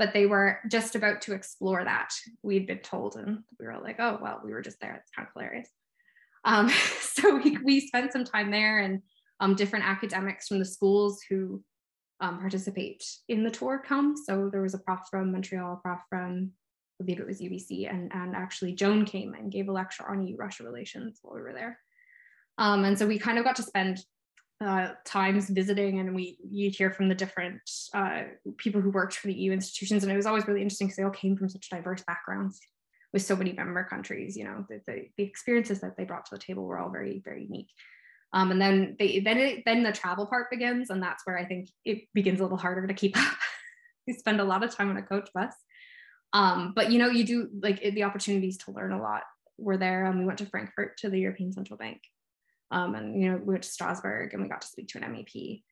but 0.00 0.12
they 0.12 0.26
were 0.26 0.58
just 0.68 0.96
about 0.96 1.20
to 1.20 1.34
explore 1.34 1.84
that 1.84 2.12
we'd 2.42 2.66
been 2.66 2.78
told 2.78 3.14
and 3.14 3.44
we 3.60 3.66
were 3.66 3.78
like 3.80 4.00
oh 4.00 4.18
well 4.20 4.40
we 4.44 4.52
were 4.52 4.62
just 4.62 4.80
there 4.80 4.94
it's 4.94 5.10
kind 5.14 5.28
of 5.28 5.32
hilarious 5.34 5.68
um, 6.44 6.68
so 7.00 7.36
we, 7.36 7.58
we 7.58 7.80
spent 7.80 8.12
some 8.12 8.24
time 8.24 8.50
there 8.50 8.80
and 8.80 9.02
um, 9.40 9.54
different 9.54 9.84
academics 9.84 10.48
from 10.48 10.58
the 10.58 10.64
schools 10.64 11.20
who 11.28 11.62
um, 12.20 12.38
participate 12.38 13.04
in 13.28 13.42
the 13.42 13.50
tour 13.50 13.82
come. 13.84 14.14
So 14.16 14.48
there 14.50 14.62
was 14.62 14.74
a 14.74 14.78
prof 14.78 15.00
from 15.10 15.32
Montreal, 15.32 15.74
a 15.74 15.76
prof 15.76 16.00
from, 16.08 16.50
I 17.00 17.04
believe 17.04 17.20
it 17.20 17.26
was 17.26 17.40
UBC, 17.40 17.90
and, 17.90 18.12
and 18.12 18.36
actually 18.36 18.74
Joan 18.74 19.04
came 19.04 19.34
and 19.34 19.50
gave 19.50 19.68
a 19.68 19.72
lecture 19.72 20.08
on 20.08 20.26
EU-Russia 20.26 20.64
relations 20.64 21.18
while 21.22 21.34
we 21.34 21.42
were 21.42 21.54
there. 21.54 21.78
Um, 22.58 22.84
and 22.84 22.98
so 22.98 23.06
we 23.06 23.18
kind 23.18 23.38
of 23.38 23.44
got 23.44 23.56
to 23.56 23.62
spend 23.62 24.04
uh, 24.60 24.88
times 25.04 25.48
visiting 25.48 26.00
and 26.00 26.14
we 26.14 26.36
you'd 26.50 26.74
hear 26.74 26.90
from 26.90 27.08
the 27.08 27.14
different 27.14 27.60
uh, 27.94 28.24
people 28.58 28.80
who 28.80 28.90
worked 28.90 29.14
for 29.14 29.28
the 29.28 29.34
EU 29.34 29.52
institutions. 29.52 30.02
And 30.02 30.12
it 30.12 30.16
was 30.16 30.26
always 30.26 30.46
really 30.46 30.62
interesting 30.62 30.88
because 30.88 30.96
they 30.96 31.02
all 31.02 31.10
came 31.10 31.36
from 31.36 31.48
such 31.48 31.70
diverse 31.70 32.02
backgrounds 32.06 32.60
with 33.12 33.22
so 33.22 33.34
many 33.34 33.52
member 33.52 33.82
countries, 33.84 34.36
you 34.36 34.44
know, 34.44 34.64
the, 34.68 34.80
the, 34.86 35.06
the 35.16 35.24
experiences 35.24 35.80
that 35.80 35.96
they 35.96 36.04
brought 36.04 36.26
to 36.26 36.34
the 36.34 36.40
table 36.40 36.64
were 36.64 36.78
all 36.78 36.90
very, 36.90 37.20
very 37.24 37.42
unique. 37.42 37.70
Um, 38.32 38.52
and 38.52 38.60
then 38.60 38.96
they 38.98 39.18
then 39.20 39.38
it, 39.38 39.62
then 39.64 39.82
the 39.82 39.90
travel 39.90 40.26
part 40.26 40.50
begins, 40.50 40.90
and 40.90 41.02
that's 41.02 41.26
where 41.26 41.36
I 41.36 41.44
think 41.44 41.68
it 41.84 42.04
begins 42.14 42.38
a 42.38 42.44
little 42.44 42.58
harder 42.58 42.86
to 42.86 42.94
keep 42.94 43.16
up. 43.18 43.36
you 44.06 44.14
spend 44.14 44.40
a 44.40 44.44
lot 44.44 44.62
of 44.62 44.74
time 44.74 44.90
on 44.90 44.96
a 44.96 45.02
coach 45.02 45.28
bus, 45.34 45.52
um, 46.32 46.72
but 46.76 46.92
you 46.92 46.98
know 46.98 47.08
you 47.08 47.24
do 47.24 47.48
like 47.60 47.80
the 47.80 48.04
opportunities 48.04 48.58
to 48.58 48.70
learn 48.70 48.92
a 48.92 49.02
lot 49.02 49.22
were 49.58 49.76
there. 49.76 50.04
And 50.04 50.14
um, 50.14 50.20
we 50.20 50.26
went 50.26 50.38
to 50.38 50.46
Frankfurt 50.46 50.96
to 50.98 51.10
the 51.10 51.18
European 51.18 51.52
Central 51.52 51.76
Bank, 51.76 52.00
um, 52.70 52.94
and 52.94 53.20
you 53.20 53.30
know 53.30 53.36
we 53.38 53.52
went 53.52 53.62
to 53.62 53.70
Strasbourg 53.70 54.32
and 54.32 54.42
we 54.42 54.48
got 54.48 54.60
to 54.62 54.68
speak 54.68 54.88
to 54.88 54.98
an 54.98 55.04
MEP. 55.04 55.62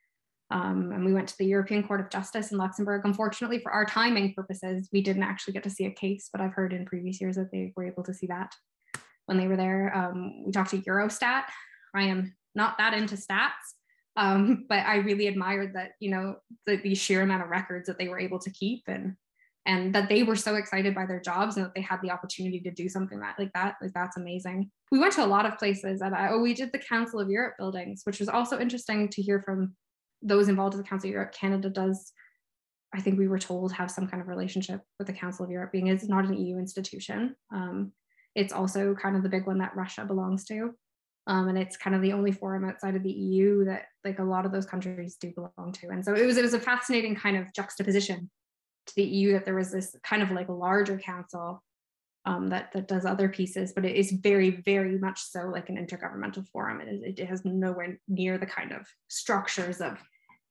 Um, 0.50 0.92
and 0.92 1.04
we 1.04 1.12
went 1.12 1.28
to 1.28 1.38
the 1.38 1.44
European 1.44 1.86
Court 1.86 2.00
of 2.00 2.08
Justice 2.08 2.52
in 2.52 2.58
Luxembourg. 2.58 3.02
Unfortunately, 3.04 3.58
for 3.58 3.70
our 3.70 3.84
timing 3.84 4.32
purposes, 4.32 4.88
we 4.92 5.02
didn't 5.02 5.22
actually 5.22 5.52
get 5.52 5.62
to 5.64 5.70
see 5.70 5.84
a 5.84 5.90
case, 5.90 6.30
but 6.32 6.40
I've 6.40 6.54
heard 6.54 6.72
in 6.72 6.86
previous 6.86 7.20
years 7.20 7.36
that 7.36 7.52
they 7.52 7.72
were 7.76 7.86
able 7.86 8.02
to 8.04 8.14
see 8.14 8.28
that 8.28 8.54
when 9.26 9.36
they 9.36 9.46
were 9.46 9.58
there. 9.58 9.94
Um, 9.94 10.44
we 10.46 10.52
talked 10.52 10.70
to 10.70 10.80
Eurostat. 10.80 11.44
I 11.94 12.04
am 12.04 12.34
not 12.54 12.78
that 12.78 12.94
into 12.94 13.14
stats, 13.14 13.50
um, 14.16 14.64
but 14.68 14.86
I 14.86 14.96
really 14.96 15.26
admired 15.26 15.74
that, 15.74 15.92
you 16.00 16.10
know, 16.10 16.36
the, 16.66 16.76
the 16.76 16.94
sheer 16.94 17.22
amount 17.22 17.42
of 17.42 17.50
records 17.50 17.86
that 17.86 17.98
they 17.98 18.08
were 18.08 18.18
able 18.18 18.38
to 18.38 18.50
keep 18.50 18.84
and 18.86 19.16
and 19.68 19.94
that 19.94 20.08
they 20.08 20.22
were 20.22 20.34
so 20.34 20.56
excited 20.56 20.94
by 20.94 21.04
their 21.04 21.20
jobs 21.20 21.56
and 21.56 21.66
that 21.66 21.74
they 21.74 21.82
had 21.82 22.00
the 22.02 22.10
opportunity 22.10 22.58
to 22.58 22.70
do 22.70 22.88
something 22.88 23.20
that 23.20 23.36
like 23.38 23.52
that 23.52 23.74
like 23.80 23.92
that's 23.92 24.16
amazing. 24.16 24.70
We 24.90 24.98
went 24.98 25.12
to 25.14 25.24
a 25.24 25.26
lot 25.26 25.46
of 25.46 25.58
places 25.58 26.00
and 26.00 26.14
I, 26.14 26.30
oh 26.30 26.40
we 26.40 26.54
did 26.54 26.72
the 26.72 26.78
council 26.78 27.20
of 27.20 27.28
europe 27.28 27.54
buildings 27.58 28.00
which 28.04 28.18
was 28.18 28.28
also 28.28 28.58
interesting 28.58 29.08
to 29.10 29.22
hear 29.22 29.42
from 29.42 29.74
those 30.22 30.48
involved 30.48 30.74
in 30.74 30.80
the 30.80 30.88
council 30.88 31.08
of 31.08 31.12
europe. 31.12 31.32
Canada 31.32 31.68
does 31.68 32.12
i 32.94 33.00
think 33.00 33.18
we 33.18 33.28
were 33.28 33.38
told 33.38 33.70
have 33.72 33.90
some 33.90 34.08
kind 34.08 34.22
of 34.22 34.28
relationship 34.28 34.80
with 34.98 35.06
the 35.06 35.12
council 35.12 35.44
of 35.44 35.50
europe 35.50 35.70
being 35.70 35.86
it's 35.86 36.08
not 36.08 36.24
an 36.24 36.34
eu 36.34 36.58
institution. 36.58 37.36
Um, 37.54 37.92
it's 38.34 38.52
also 38.52 38.94
kind 38.94 39.16
of 39.16 39.22
the 39.22 39.28
big 39.28 39.46
one 39.46 39.58
that 39.58 39.76
russia 39.76 40.04
belongs 40.04 40.44
to. 40.46 40.74
Um, 41.26 41.48
and 41.48 41.58
it's 41.58 41.76
kind 41.76 41.94
of 41.94 42.00
the 42.00 42.14
only 42.14 42.32
forum 42.32 42.64
outside 42.64 42.96
of 42.96 43.02
the 43.02 43.12
eu 43.12 43.66
that 43.66 43.82
like 44.02 44.18
a 44.18 44.24
lot 44.24 44.46
of 44.46 44.52
those 44.52 44.64
countries 44.64 45.18
do 45.20 45.30
belong 45.34 45.72
to. 45.72 45.88
And 45.88 46.02
so 46.02 46.14
it 46.14 46.24
was 46.24 46.38
it 46.38 46.42
was 46.42 46.54
a 46.54 46.60
fascinating 46.60 47.14
kind 47.14 47.36
of 47.36 47.52
juxtaposition 47.52 48.30
to 48.88 48.94
the 48.96 49.04
EU 49.04 49.32
that 49.32 49.44
there 49.44 49.54
was 49.54 49.70
this 49.70 49.96
kind 50.02 50.22
of 50.22 50.30
like 50.30 50.48
larger 50.48 50.98
council 50.98 51.62
um, 52.26 52.48
that 52.50 52.72
that 52.72 52.88
does 52.88 53.06
other 53.06 53.28
pieces, 53.28 53.72
but 53.72 53.84
it 53.84 53.96
is 53.96 54.12
very, 54.12 54.50
very 54.50 54.98
much 54.98 55.20
so 55.20 55.48
like 55.48 55.68
an 55.68 55.76
intergovernmental 55.76 56.46
forum. 56.48 56.80
It, 56.80 57.18
it 57.18 57.26
has 57.26 57.44
nowhere 57.44 57.98
near 58.06 58.36
the 58.36 58.46
kind 58.46 58.72
of 58.72 58.86
structures 59.08 59.80
of 59.80 59.96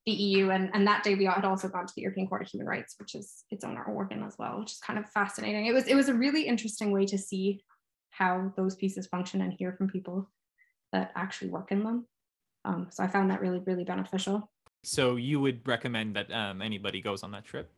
the 0.07 0.13
EU. 0.13 0.49
And, 0.49 0.71
and 0.73 0.87
that 0.87 1.03
day 1.03 1.15
we 1.15 1.25
had 1.25 1.45
also 1.45 1.67
gone 1.67 1.85
to 1.85 1.93
the 1.95 2.01
European 2.01 2.27
Court 2.27 2.41
of 2.41 2.47
Human 2.47 2.65
Rights, 2.65 2.95
which 2.97 3.13
is 3.13 3.43
its 3.51 3.63
own 3.63 3.77
organ 3.77 4.23
as 4.23 4.35
well, 4.39 4.59
which 4.59 4.71
is 4.71 4.79
kind 4.79 4.97
of 4.97 5.07
fascinating. 5.09 5.65
It 5.67 5.73
was 5.73 5.85
it 5.85 5.95
was 5.95 6.09
a 6.09 6.13
really 6.13 6.47
interesting 6.47 6.91
way 6.91 7.05
to 7.05 7.17
see 7.17 7.63
how 8.09 8.51
those 8.55 8.75
pieces 8.75 9.05
function 9.05 9.41
and 9.41 9.53
hear 9.53 9.73
from 9.73 9.89
people 9.89 10.31
that 10.93 11.11
actually 11.15 11.49
work 11.51 11.71
in 11.71 11.83
them. 11.83 12.07
Um, 12.65 12.87
so 12.89 13.03
I 13.03 13.07
found 13.07 13.29
that 13.29 13.41
really, 13.41 13.59
really 13.59 13.83
beneficial. 13.83 14.49
So 14.83 15.17
you 15.17 15.39
would 15.39 15.67
recommend 15.67 16.15
that 16.15 16.31
um, 16.31 16.61
anybody 16.61 17.01
goes 17.01 17.21
on 17.21 17.31
that 17.31 17.45
trip? 17.45 17.71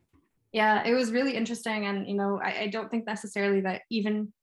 Yeah 0.51 0.83
it 0.85 0.93
was 0.93 1.11
really 1.11 1.35
interesting 1.35 1.85
and 1.85 2.07
you 2.07 2.15
know 2.15 2.39
I, 2.43 2.61
I, 2.61 2.67
don't 2.67 2.89
think 2.89 3.05
necessarily 3.05 3.61
that 3.61 3.81
even 3.89 4.33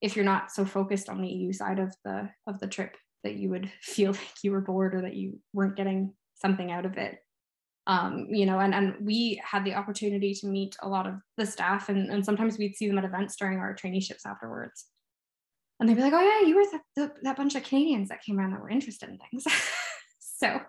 if 0.00 0.16
you're 0.16 0.24
not 0.24 0.50
so 0.50 0.64
focused 0.64 1.08
on 1.08 1.20
the 1.20 1.28
eu 1.28 1.52
side 1.52 1.78
of 1.78 1.94
the 2.04 2.28
of 2.46 2.58
the 2.60 2.66
trip 2.66 2.96
that 3.24 3.34
you 3.34 3.50
would 3.50 3.70
feel 3.80 4.12
like 4.12 4.42
you 4.42 4.52
were 4.52 4.60
bored 4.60 4.94
or 4.94 5.02
that 5.02 5.14
you 5.14 5.38
weren't 5.52 5.76
getting 5.76 6.12
something 6.34 6.72
out 6.72 6.84
of 6.84 6.96
it. 6.98 7.18
Um, 7.88 8.28
you 8.30 8.46
know 8.46 8.60
and, 8.60 8.74
and 8.74 8.94
we 9.00 9.42
had 9.44 9.64
the 9.64 9.74
opportunity 9.74 10.34
to 10.34 10.46
meet 10.46 10.76
a 10.82 10.88
lot 10.88 11.08
of 11.08 11.14
the 11.36 11.44
staff 11.44 11.88
and, 11.88 12.10
and 12.10 12.24
sometimes 12.24 12.56
we'd 12.56 12.76
see 12.76 12.86
them 12.86 12.98
at 12.98 13.04
events 13.04 13.34
during 13.34 13.58
our 13.58 13.74
traineeships 13.74 14.24
afterwards. 14.24 14.86
And 15.80 15.88
they'd 15.88 15.96
be 15.96 16.02
like 16.02 16.12
oh 16.12 16.20
yeah 16.20 16.46
you 16.46 16.54
were 16.54 16.64
the, 16.64 16.80
the, 16.96 17.12
that 17.22 17.36
bunch 17.36 17.56
of 17.56 17.64
canadians 17.64 18.08
that 18.10 18.22
came 18.22 18.38
around 18.38 18.52
that 18.52 18.60
were 18.60 18.70
interested 18.70 19.08
in 19.08 19.18
things. 19.18 19.44
So 20.42 20.60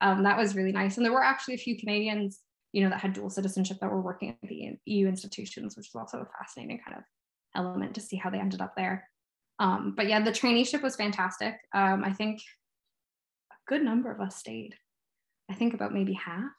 um, 0.00 0.22
that 0.24 0.36
was 0.36 0.54
really 0.54 0.72
nice. 0.72 0.96
And 0.96 1.04
there 1.04 1.12
were 1.12 1.22
actually 1.22 1.54
a 1.54 1.58
few 1.58 1.78
canadians 1.78 2.40
you 2.74 2.82
know, 2.82 2.90
that 2.90 2.98
had 2.98 3.12
dual 3.12 3.30
citizenship 3.30 3.78
that 3.80 3.90
were 3.90 4.00
working 4.00 4.30
at 4.30 4.48
the 4.48 4.76
EU 4.86 5.06
institutions, 5.06 5.76
which 5.76 5.90
was 5.94 6.00
also 6.00 6.18
a 6.18 6.38
fascinating 6.38 6.80
kind 6.84 6.98
of 6.98 7.04
element 7.54 7.94
to 7.94 8.00
see 8.00 8.16
how 8.16 8.28
they 8.28 8.40
ended 8.40 8.60
up 8.60 8.74
there. 8.76 9.08
Um, 9.60 9.94
but 9.96 10.08
yeah, 10.08 10.20
the 10.20 10.32
traineeship 10.32 10.82
was 10.82 10.96
fantastic. 10.96 11.54
Um, 11.72 12.02
I 12.04 12.12
think 12.12 12.40
a 13.52 13.54
good 13.68 13.80
number 13.80 14.10
of 14.10 14.20
us 14.20 14.34
stayed. 14.34 14.74
I 15.48 15.54
think 15.54 15.72
about 15.72 15.94
maybe 15.94 16.14
half. 16.14 16.50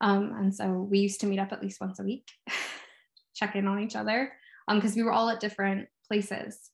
Um, 0.00 0.32
and 0.38 0.54
so 0.54 0.86
we 0.88 1.00
used 1.00 1.20
to 1.22 1.26
meet 1.26 1.40
up 1.40 1.52
at 1.52 1.60
least 1.60 1.80
once 1.80 1.98
a 1.98 2.04
week, 2.04 2.28
check 3.34 3.56
in 3.56 3.66
on 3.66 3.80
each 3.80 3.96
other, 3.96 4.32
because 4.72 4.92
um, 4.92 4.96
we 4.96 5.02
were 5.02 5.12
all 5.12 5.28
at 5.28 5.40
different 5.40 5.88
places. 6.06 6.70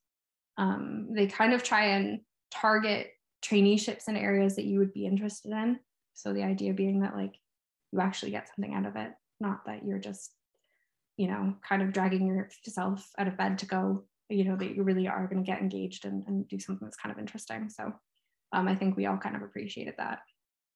Um, 0.58 1.08
they 1.14 1.26
kind 1.26 1.54
of 1.54 1.62
try 1.62 1.86
and 1.86 2.20
target 2.50 3.12
traineeships 3.42 4.08
in 4.08 4.16
areas 4.16 4.56
that 4.56 4.66
you 4.66 4.78
would 4.78 4.92
be 4.92 5.06
interested 5.06 5.52
in. 5.52 5.78
So 6.12 6.34
the 6.34 6.42
idea 6.42 6.74
being 6.74 7.00
that 7.00 7.16
like 7.16 7.39
you 7.92 8.00
actually 8.00 8.30
get 8.30 8.48
something 8.48 8.74
out 8.74 8.86
of 8.86 8.96
it, 8.96 9.12
not 9.40 9.64
that 9.66 9.84
you're 9.84 9.98
just, 9.98 10.32
you 11.16 11.26
know, 11.28 11.54
kind 11.66 11.82
of 11.82 11.92
dragging 11.92 12.26
yourself 12.26 13.08
out 13.18 13.28
of 13.28 13.36
bed 13.36 13.58
to 13.58 13.66
go, 13.66 14.04
you 14.28 14.44
know, 14.44 14.56
that 14.56 14.74
you 14.74 14.82
really 14.82 15.08
are 15.08 15.26
going 15.26 15.42
to 15.42 15.50
get 15.50 15.60
engaged 15.60 16.04
and, 16.04 16.24
and 16.26 16.48
do 16.48 16.58
something 16.58 16.86
that's 16.86 16.96
kind 16.96 17.12
of 17.12 17.18
interesting. 17.18 17.68
So 17.68 17.92
um, 18.52 18.68
I 18.68 18.74
think 18.74 18.96
we 18.96 19.06
all 19.06 19.16
kind 19.16 19.36
of 19.36 19.42
appreciated 19.42 19.94
that. 19.98 20.20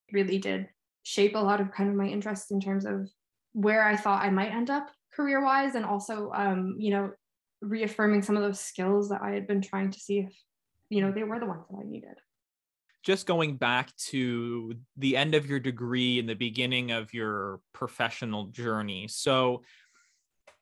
It 0.09 0.15
really 0.15 0.39
did 0.39 0.69
shape 1.03 1.35
a 1.35 1.39
lot 1.39 1.61
of 1.61 1.73
kind 1.73 1.89
of 1.89 1.97
my 1.97 2.07
interests 2.07 2.51
in 2.51 2.61
terms 2.61 2.85
of 2.85 3.09
where 3.53 3.87
I 3.87 3.97
thought 3.97 4.25
I 4.25 4.31
might 4.31 4.53
end 4.53 4.71
up 4.71 4.91
career 5.15 5.43
wise 5.43 5.77
and 5.77 5.85
also, 5.85 6.33
um, 6.35 6.77
you 6.79 6.91
know, 6.91 7.13
reaffirming 7.61 8.23
some 8.23 8.37
of 8.37 8.43
those 8.43 8.61
skills 8.61 9.09
that 9.09 9.23
I 9.23 9.31
had 9.31 9.47
been 9.47 9.63
trying 9.63 9.91
to 9.93 10.01
see 10.01 10.19
if, 10.19 10.35
you 10.91 11.01
know, 11.01 11.13
they 11.13 11.23
were 11.23 11.39
the 11.39 11.47
ones 11.47 11.65
that 11.71 11.79
I 11.79 11.89
needed 11.89 12.19
just 13.05 13.27
going 13.27 13.57
back 13.57 13.95
to 13.97 14.75
the 14.97 15.17
end 15.17 15.35
of 15.35 15.47
your 15.47 15.61
degree 15.61 16.19
and 16.19 16.29
the 16.29 16.35
beginning 16.35 16.91
of 16.91 17.13
your 17.13 17.61
professional 17.75 18.47
journey. 18.47 19.07
So, 19.09 19.63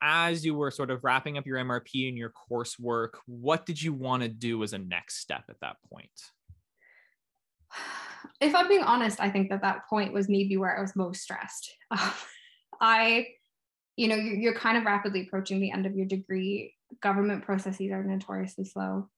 as 0.04 0.44
you 0.44 0.56
were 0.56 0.72
sort 0.72 0.90
of 0.90 1.04
wrapping 1.04 1.38
up 1.38 1.46
your 1.46 1.58
MRP 1.58 2.08
and 2.08 2.18
your 2.18 2.32
coursework, 2.50 3.10
what 3.26 3.64
did 3.64 3.80
you 3.80 3.92
want 3.92 4.24
to 4.24 4.28
do 4.28 4.60
as 4.64 4.72
a 4.72 4.78
next 4.78 5.20
step 5.20 5.44
at 5.48 5.60
that 5.60 5.76
point? 5.90 6.10
If 8.40 8.54
I'm 8.54 8.68
being 8.68 8.84
honest, 8.84 9.20
I 9.20 9.30
think 9.30 9.50
that 9.50 9.62
that 9.62 9.88
point 9.88 10.12
was 10.12 10.28
maybe 10.28 10.56
where 10.56 10.78
I 10.78 10.80
was 10.80 10.94
most 10.94 11.22
stressed. 11.22 11.74
Um, 11.90 11.98
I, 12.80 13.26
you 13.96 14.06
know, 14.06 14.14
you're 14.14 14.54
kind 14.54 14.78
of 14.78 14.84
rapidly 14.84 15.22
approaching 15.22 15.60
the 15.60 15.72
end 15.72 15.86
of 15.86 15.96
your 15.96 16.06
degree. 16.06 16.74
Government 17.00 17.44
processes 17.44 17.90
are 17.90 18.04
notoriously 18.04 18.64
slow 18.64 19.08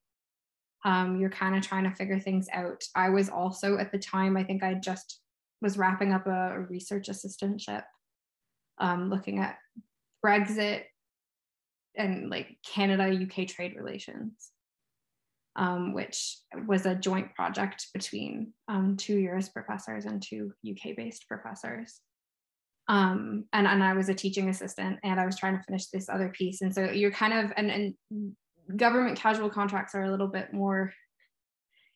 um, 0.85 1.19
you're 1.19 1.31
kind 1.31 1.57
of 1.57 1.67
trying 1.67 1.85
to 1.85 1.97
figure 1.97 2.21
things 2.21 2.47
out. 2.53 2.85
I 2.95 3.09
was 3.09 3.29
also 3.31 3.79
at 3.79 3.91
the 3.91 3.99
time, 3.99 4.37
I 4.37 4.45
think 4.45 4.63
I 4.63 4.75
just 4.75 5.21
was 5.63 5.79
wrapping 5.79 6.13
up 6.13 6.27
a, 6.27 6.61
research 6.69 7.09
assistantship, 7.09 7.85
um, 8.79 9.09
looking 9.09 9.39
at 9.39 9.57
Brexit 10.25 10.83
and 11.97 12.29
like 12.29 12.59
Canada 12.67 13.05
UK 13.05 13.47
trade 13.49 13.75
relations, 13.77 14.51
um, 15.57 15.95
which 15.95 16.39
was 16.67 16.85
a 16.85 16.95
joint 16.95 17.35
project 17.35 17.87
between 17.95 18.53
um, 18.69 18.97
two 18.99 19.19
US 19.31 19.49
professors 19.49 20.05
and 20.05 20.23
two 20.23 20.53
UK 20.69 20.97
based 20.97 21.27
professors. 21.29 22.01
Um, 22.89 23.47
and, 23.55 23.67
and 23.67 23.83
I 23.83 23.95
was 23.95 24.11
a 24.11 24.15
teaching 24.15 24.51
assistant 24.51 24.99
and 25.03 25.19
I 25.19 25.25
was 25.25 25.39
trying 25.39 25.57
to 25.57 25.63
finish 25.63 25.87
this 25.87 26.11
other 26.11 26.29
piece. 26.29 26.61
And 26.61 26.75
so 26.75 26.91
you're 26.91 27.11
kind 27.11 27.33
of, 27.33 27.53
and, 27.57 27.71
and 27.71 27.95
government 28.77 29.19
casual 29.19 29.51
contracts 29.51 29.95
are 29.95 30.05
a 30.05 30.11
little 30.11 30.29
bit 30.29 30.53
more 30.53 30.93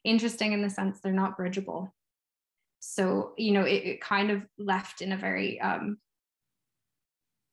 interesting 0.05 0.53
in 0.53 0.63
the 0.63 0.71
sense 0.71 1.01
they're 1.01 1.13
not 1.13 1.37
bridgeable. 1.37 1.95
So, 2.81 3.33
you 3.37 3.53
know, 3.53 3.65
it, 3.65 3.85
it 3.85 4.01
kind 4.01 4.31
of 4.31 4.43
left 4.59 5.01
in 5.01 5.13
a 5.13 5.17
very, 5.17 5.61
um, 5.61 5.99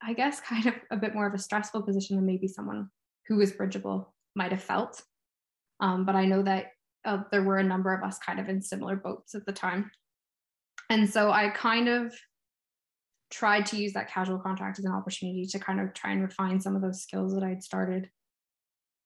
I 0.02 0.14
guess, 0.14 0.40
kind 0.42 0.68
of 0.68 0.76
a 0.92 0.98
bit 0.98 1.16
more 1.16 1.28
of 1.28 1.34
a 1.34 1.40
stressful 1.40 1.84
position 1.84 2.16
than 2.16 2.26
maybe 2.26 2.48
someone 2.48 2.90
who 3.28 3.38
was 3.38 3.52
bridgeable 3.52 4.14
might 4.36 4.52
have 4.52 4.64
felt. 4.64 5.02
Um, 5.80 6.06
but 6.06 6.16
I 6.16 6.26
know 6.26 6.44
that 6.44 6.68
uh, 7.04 7.24
there 7.32 7.44
were 7.44 7.58
a 7.58 7.64
number 7.64 7.94
of 7.94 8.04
us 8.04 8.18
kind 8.20 8.40
of 8.40 8.50
in 8.50 8.62
similar 8.62 8.96
boats 8.96 9.36
at 9.36 9.46
the 9.46 9.52
time. 9.52 9.92
And 10.90 11.10
so 11.10 11.32
I 11.32 11.50
kind 11.50 11.88
of 11.88 12.14
tried 13.32 13.66
to 13.68 13.78
use 13.78 13.94
that 13.94 14.10
casual 14.10 14.40
contract 14.40 14.80
as 14.80 14.86
an 14.86 14.92
opportunity 14.92 15.46
to 15.48 15.60
kind 15.60 15.80
of 15.80 15.94
try 15.94 16.12
and 16.12 16.22
refine 16.22 16.62
some 16.62 16.76
of 16.76 16.82
those 16.82 17.02
skills 17.02 17.34
that 17.34 17.44
I'd 17.44 17.64
started 17.64 18.10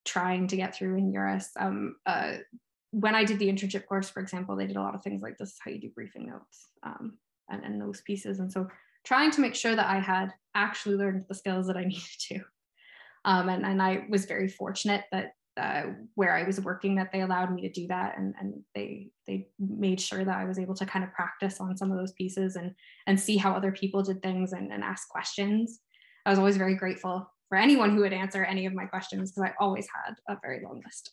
trying 0.09 0.47
to 0.47 0.57
get 0.57 0.75
through 0.75 0.97
in 0.97 1.11
EURUS. 1.13 1.49
Um, 1.59 1.95
uh, 2.05 2.33
when 2.91 3.13
I 3.13 3.23
did 3.23 3.37
the 3.37 3.47
internship 3.47 3.85
course, 3.85 4.09
for 4.09 4.19
example, 4.19 4.55
they 4.55 4.65
did 4.65 4.75
a 4.75 4.81
lot 4.81 4.95
of 4.95 5.03
things 5.03 5.21
like 5.21 5.37
this 5.37 5.49
is 5.49 5.59
how 5.63 5.71
you 5.71 5.79
do 5.79 5.89
briefing 5.89 6.27
notes 6.27 6.69
um, 6.83 7.17
and, 7.49 7.63
and 7.63 7.79
those 7.79 8.01
pieces. 8.01 8.39
And 8.39 8.51
so 8.51 8.67
trying 9.05 9.29
to 9.31 9.41
make 9.41 9.53
sure 9.53 9.75
that 9.75 9.85
I 9.85 9.99
had 9.99 10.33
actually 10.55 10.95
learned 10.95 11.25
the 11.29 11.35
skills 11.35 11.67
that 11.67 11.77
I 11.77 11.83
needed 11.85 12.19
to. 12.29 12.39
Um, 13.25 13.49
and, 13.49 13.65
and 13.65 13.81
I 13.81 14.05
was 14.09 14.25
very 14.25 14.47
fortunate 14.47 15.03
that 15.11 15.33
uh, 15.57 15.91
where 16.15 16.35
I 16.35 16.43
was 16.43 16.61
working 16.61 16.95
that 16.95 17.11
they 17.11 17.21
allowed 17.21 17.53
me 17.53 17.61
to 17.63 17.69
do 17.69 17.85
that 17.87 18.17
and, 18.17 18.33
and 18.39 18.63
they 18.73 19.09
they 19.27 19.49
made 19.59 19.99
sure 19.99 20.23
that 20.23 20.37
I 20.37 20.45
was 20.45 20.57
able 20.57 20.75
to 20.75 20.85
kind 20.85 21.03
of 21.03 21.11
practice 21.11 21.59
on 21.59 21.75
some 21.75 21.91
of 21.91 21.97
those 21.97 22.13
pieces 22.13 22.55
and 22.55 22.73
and 23.07 23.19
see 23.19 23.35
how 23.35 23.51
other 23.51 23.73
people 23.73 24.01
did 24.01 24.21
things 24.21 24.53
and, 24.53 24.71
and 24.71 24.83
ask 24.83 25.09
questions. 25.09 25.81
I 26.25 26.29
was 26.29 26.39
always 26.39 26.55
very 26.55 26.75
grateful 26.75 27.29
for 27.49 27.57
anyone 27.57 27.95
who 27.95 28.01
would 28.01 28.13
answer 28.13 28.43
any 28.43 28.65
of 28.65 28.73
my 28.73 28.85
questions 28.85 29.31
because 29.31 29.49
I 29.49 29.53
always 29.59 29.87
had 30.05 30.15
a 30.29 30.37
very 30.41 30.63
long 30.63 30.81
list. 30.85 31.11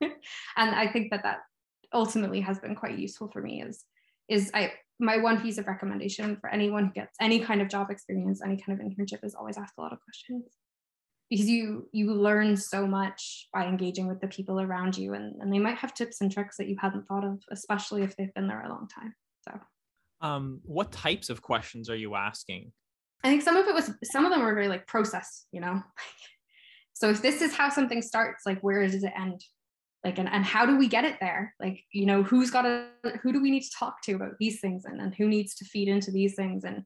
and 0.56 0.74
I 0.74 0.88
think 0.88 1.10
that 1.10 1.22
that 1.22 1.38
ultimately 1.92 2.40
has 2.40 2.58
been 2.58 2.74
quite 2.74 2.98
useful 2.98 3.28
for 3.32 3.40
me 3.40 3.62
is 3.62 3.84
is 4.28 4.50
I 4.52 4.72
my 4.98 5.18
one 5.18 5.40
piece 5.40 5.58
of 5.58 5.66
recommendation 5.66 6.36
for 6.40 6.48
anyone 6.50 6.86
who 6.86 6.92
gets 6.92 7.16
any 7.20 7.40
kind 7.40 7.60
of 7.60 7.68
job 7.68 7.90
experience, 7.90 8.40
any 8.44 8.56
kind 8.56 8.78
of 8.78 8.86
internship 8.86 9.24
is 9.24 9.34
always 9.34 9.58
ask 9.58 9.74
a 9.78 9.80
lot 9.80 9.92
of 9.92 9.98
questions 10.00 10.44
because 11.30 11.48
you 11.48 11.88
you 11.92 12.12
learn 12.12 12.56
so 12.56 12.86
much 12.86 13.48
by 13.52 13.66
engaging 13.66 14.06
with 14.06 14.20
the 14.20 14.28
people 14.28 14.60
around 14.60 14.96
you 14.96 15.14
and, 15.14 15.40
and 15.40 15.52
they 15.52 15.58
might 15.58 15.76
have 15.76 15.94
tips 15.94 16.20
and 16.20 16.30
tricks 16.30 16.56
that 16.58 16.68
you 16.68 16.76
hadn't 16.80 17.06
thought 17.06 17.24
of, 17.24 17.40
especially 17.50 18.02
if 18.02 18.16
they've 18.16 18.34
been 18.34 18.48
there 18.48 18.62
a 18.62 18.68
long 18.68 18.88
time. 18.88 19.14
So 19.48 19.60
Um, 20.20 20.60
what 20.64 20.92
types 20.92 21.30
of 21.30 21.42
questions 21.42 21.90
are 21.90 21.96
you 21.96 22.14
asking? 22.14 22.72
I 23.24 23.28
think 23.28 23.42
some 23.42 23.56
of 23.56 23.66
it 23.66 23.74
was 23.74 23.90
some 24.04 24.24
of 24.24 24.32
them 24.32 24.42
were 24.42 24.54
very 24.54 24.68
like 24.68 24.86
process, 24.86 25.46
you 25.50 25.60
know. 25.60 25.82
so 26.92 27.10
if 27.10 27.22
this 27.22 27.42
is 27.42 27.54
how 27.54 27.70
something 27.70 28.02
starts, 28.02 28.44
like 28.46 28.60
where 28.60 28.86
does 28.86 29.02
it 29.02 29.12
end? 29.18 29.42
Like 30.04 30.18
and, 30.18 30.28
and 30.28 30.44
how 30.44 30.66
do 30.66 30.76
we 30.76 30.86
get 30.86 31.04
it 31.04 31.16
there? 31.20 31.54
Like, 31.58 31.82
you 31.92 32.04
know, 32.04 32.22
who's 32.22 32.50
got 32.50 32.62
to 32.62 32.86
who 33.22 33.32
do 33.32 33.40
we 33.40 33.50
need 33.50 33.62
to 33.62 33.76
talk 33.78 34.02
to 34.02 34.12
about 34.12 34.34
these 34.38 34.60
things 34.60 34.84
and, 34.84 35.00
and 35.00 35.14
who 35.14 35.26
needs 35.26 35.54
to 35.56 35.64
feed 35.64 35.88
into 35.88 36.10
these 36.10 36.34
things 36.34 36.64
and 36.64 36.84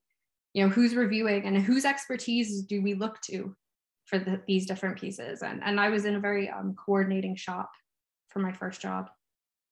you 0.54 0.64
know 0.64 0.71
who's 0.71 0.95
reviewing 0.95 1.45
and 1.47 1.59
whose 1.62 1.85
expertise 1.85 2.62
do 2.62 2.83
we 2.83 2.95
look 2.95 3.21
to 3.23 3.54
for 4.07 4.18
the, 4.18 4.40
these 4.47 4.66
different 4.66 4.99
pieces 4.99 5.42
and 5.42 5.62
and 5.64 5.78
i 5.78 5.88
was 5.88 6.04
in 6.04 6.16
a 6.16 6.21
very 6.21 6.49
um, 6.49 6.75
coordinating 6.75 7.37
shop 7.37 7.71
for 8.28 8.40
my 8.40 8.52
first 8.52 8.80
job 8.80 9.09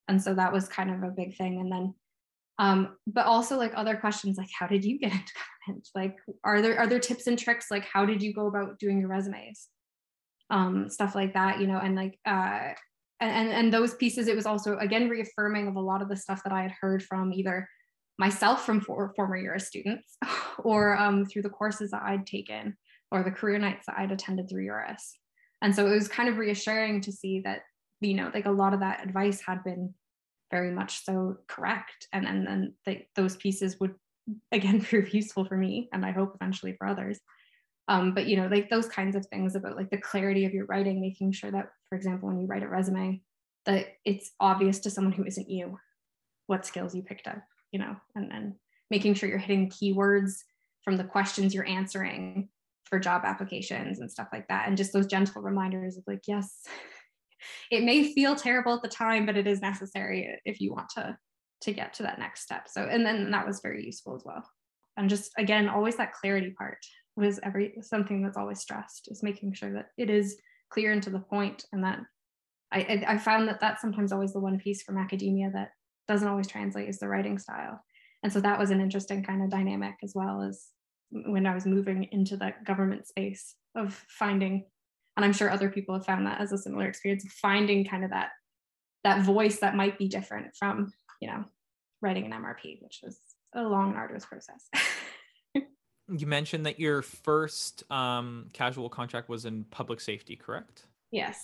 and 0.09 0.23
so 0.23 0.35
that 0.35 0.53
was 0.53 0.69
kind 0.69 0.91
of 0.91 1.03
a 1.03 1.11
big 1.11 1.37
thing 1.37 1.61
and 1.61 1.73
then 1.73 1.95
um, 2.59 2.97
but 3.07 3.27
also 3.27 3.57
like 3.57 3.73
other 3.75 3.97
questions 3.97 4.39
like 4.39 4.49
how 4.59 4.67
did 4.67 4.85
you 4.85 4.99
get 4.99 5.13
into 5.13 5.33
government 5.67 5.89
like 5.95 6.17
are 6.45 6.63
there 6.63 6.79
are 6.79 6.87
there 6.87 7.01
tips 7.01 7.27
and 7.27 7.39
tricks? 7.39 7.71
Like 7.71 7.85
how 7.85 8.05
did 8.05 8.23
you 8.23 8.33
go 8.33 8.47
about 8.47 8.79
doing 8.79 9.01
your 9.01 9.09
resumes? 9.09 9.69
Um, 10.49 10.89
stuff 10.89 11.15
like 11.15 11.35
that 11.35 11.61
you 11.61 11.67
know 11.67 11.79
and 11.79 11.97
like 11.97 12.19
uh, 12.25 12.73
and 13.21 13.49
and 13.51 13.73
those 13.73 13.95
pieces 13.95 14.29
it 14.29 14.37
was 14.37 14.47
also 14.47 14.79
again 14.79 15.09
reaffirming 15.09 15.67
of 15.67 15.77
a 15.77 15.81
lot 15.81 16.03
of 16.03 16.09
the 16.09 16.17
stuff 16.17 16.43
that 16.45 16.53
i 16.53 16.63
had 16.63 16.73
heard 16.81 17.03
from 17.03 17.33
either 17.33 17.67
myself 18.19 18.65
from 18.65 18.81
for, 18.81 19.13
former 19.15 19.37
Eurus 19.37 19.67
students 19.67 20.17
or 20.59 20.97
um, 20.97 21.27
through 21.27 21.43
the 21.43 21.51
courses 21.51 21.91
that 21.91 22.03
I'd 22.03 22.27
taken 22.27 22.77
or 23.11 23.23
the 23.23 23.31
career 23.31 23.59
nights 23.59 23.87
that 23.87 23.99
I'd 23.99 24.13
attended 24.13 24.49
through 24.49 24.65
Eurus. 24.65 25.19
And 25.63 25.75
so 25.75 25.87
it 25.87 25.95
was 25.95 26.09
kind 26.09 26.29
of 26.29 26.39
reassuring 26.39 27.01
to 27.03 27.13
see 27.13 27.41
that, 27.41 27.61
you 28.01 28.15
know, 28.15 28.31
like 28.33 28.47
a 28.47 28.51
lot 28.51 28.75
of 28.75 28.81
that 28.81 29.03
advice 29.03 29.43
had 29.47 29.63
been 29.65 29.95
very 30.51 30.71
much 30.71 31.05
so 31.05 31.39
correct. 31.49 32.09
And 32.13 32.27
and 32.27 32.47
then 32.47 32.75
the, 32.85 33.03
those 33.15 33.37
pieces 33.37 33.79
would 33.81 33.95
again 34.53 34.81
prove 34.85 35.15
useful 35.15 35.45
for 35.45 35.57
me 35.57 35.89
and 35.93 36.05
I 36.05 36.13
hope 36.13 36.33
eventually 36.35 36.75
for 36.77 36.87
others. 36.87 37.19
Um, 37.89 38.15
but 38.15 38.27
you 38.27 38.37
know, 38.37 38.49
like 38.49 38.69
those 38.69 38.89
kinds 38.89 39.15
of 39.15 39.27
things 39.27 39.55
about 39.55 39.77
like 39.77 39.91
the 39.91 39.99
clarity 39.99 40.45
of 40.45 40.53
your 40.53 40.67
writing, 40.67 41.01
making 41.01 41.33
sure 41.33 41.53
that, 41.53 41.69
for 41.89 41.95
example, 41.95 42.29
when 42.29 42.41
you 42.41 42.47
write 42.47 42.65
a 42.65 42.69
resume, 42.69 43.21
that 43.65 43.87
it's 44.05 44.33
obvious 44.41 44.81
to 44.81 44.91
someone 44.91 45.13
who 45.13 45.25
isn't 45.25 45.49
you 45.49 45.79
what 46.49 46.67
skills 46.67 46.95
you 46.97 47.03
picked 47.03 47.29
up 47.29 47.43
you 47.77 47.79
know, 47.79 47.97
and 48.15 48.31
then 48.31 48.57
making 48.91 49.15
sure 49.15 49.29
you're 49.29 49.39
hitting 49.39 49.69
keywords 49.69 50.45
from 50.83 50.97
the 50.97 51.05
questions 51.05 51.55
you're 51.55 51.67
answering 51.67 52.49
for 52.85 52.99
job 52.99 53.23
applications 53.25 54.01
and 54.01 54.11
stuff 54.11 54.29
like 54.33 54.49
that. 54.49 54.67
And 54.67 54.77
just 54.77 54.93
those 54.93 55.07
gentle 55.07 55.43
reminders 55.43 55.97
of 55.97 56.05
like, 56.07 56.23
yes, 56.27 56.63
it 57.71 57.85
may 57.85 58.13
feel 58.13 58.37
terrible 58.37 58.75
at 58.75 58.83
the 58.83 58.89
time, 58.89 59.27
but 59.27 59.37
it 59.37 59.47
is 59.47 59.61
necessary 59.61 60.39
if 60.45 60.61
you 60.61 60.73
want 60.73 60.89
to 60.91 61.17
to 61.63 61.73
get 61.73 61.95
to 61.95 62.03
that 62.03 62.19
next 62.19 62.43
step. 62.43 62.69
So, 62.69 62.85
and 62.85 63.05
then 63.05 63.31
that 63.31 63.47
was 63.47 63.61
very 63.61 63.85
useful 63.85 64.15
as 64.15 64.23
well. 64.25 64.47
And 64.97 65.09
just 65.09 65.33
again, 65.39 65.69
always 65.69 65.97
that 65.97 66.13
clarity 66.13 66.55
part 66.57 66.79
was 67.17 67.41
every 67.43 67.75
something 67.81 68.23
that's 68.23 68.37
always 68.37 68.61
stressed 68.61 69.09
is 69.11 69.23
making 69.23 69.55
sure 69.55 69.73
that 69.73 69.87
it 69.97 70.11
is 70.11 70.37
clear 70.71 70.93
and 70.93 71.03
to 71.03 71.11
the 71.11 71.21
point 71.21 71.65
and 71.73 71.83
that 71.85 72.01
I, 72.73 73.05
I 73.07 73.19
found 73.19 73.49
that 73.49 73.61
that's 73.61 73.81
sometimes 73.81 74.13
always 74.13 74.33
the 74.33 74.41
one 74.41 74.59
piece 74.59 74.83
from 74.83 74.99
academia 74.99 75.51
that 75.55 75.71
doesn't 76.09 76.29
always 76.29 76.49
translate 76.49 76.89
is 76.89 76.99
the 76.99 77.09
writing 77.09 77.39
style. 77.39 77.81
And 78.23 78.33
so 78.33 78.41
that 78.41 78.59
was 78.59 78.71
an 78.71 78.81
interesting 78.81 79.23
kind 79.23 79.43
of 79.43 79.51
dynamic 79.51 79.95
as 80.03 80.13
well 80.15 80.43
as 80.43 80.67
when 81.11 81.47
I 81.47 81.55
was 81.55 81.67
moving 81.67 82.09
into 82.11 82.37
that 82.39 82.65
government 82.65 83.07
space 83.07 83.55
of 83.77 83.95
finding, 84.09 84.65
and 85.17 85.25
I'm 85.25 85.33
sure 85.33 85.51
other 85.51 85.71
people 85.71 85.95
have 85.95 86.05
found 86.05 86.27
that 86.27 86.41
as 86.41 86.53
a 86.53 86.59
similar 86.59 86.87
experience 86.87 87.25
of 87.25 87.31
finding 87.31 87.85
kind 87.85 88.05
of 88.05 88.11
that 88.11 88.31
that 89.05 89.23
voice 89.23 89.59
that 89.61 89.77
might 89.77 89.99
be 89.99 90.09
different 90.09 90.57
from, 90.57 90.93
you 91.21 91.29
know, 91.29 91.45
writing 92.03 92.25
an 92.25 92.33
MRP, 92.33 92.83
which 92.83 93.01
was 93.05 93.19
a 93.55 93.63
long 93.63 93.91
and 93.91 93.97
arduous 93.97 94.27
process. 94.27 94.69
you 95.55 96.27
mentioned 96.27 96.67
that 96.67 96.81
your 96.81 97.03
first 97.03 97.89
um, 97.91 98.47
casual 98.53 98.89
contract 98.89 99.29
was 99.29 99.45
in 99.45 99.65
public 99.65 100.01
safety, 100.01 100.35
correct? 100.35 100.87
Yes. 101.13 101.41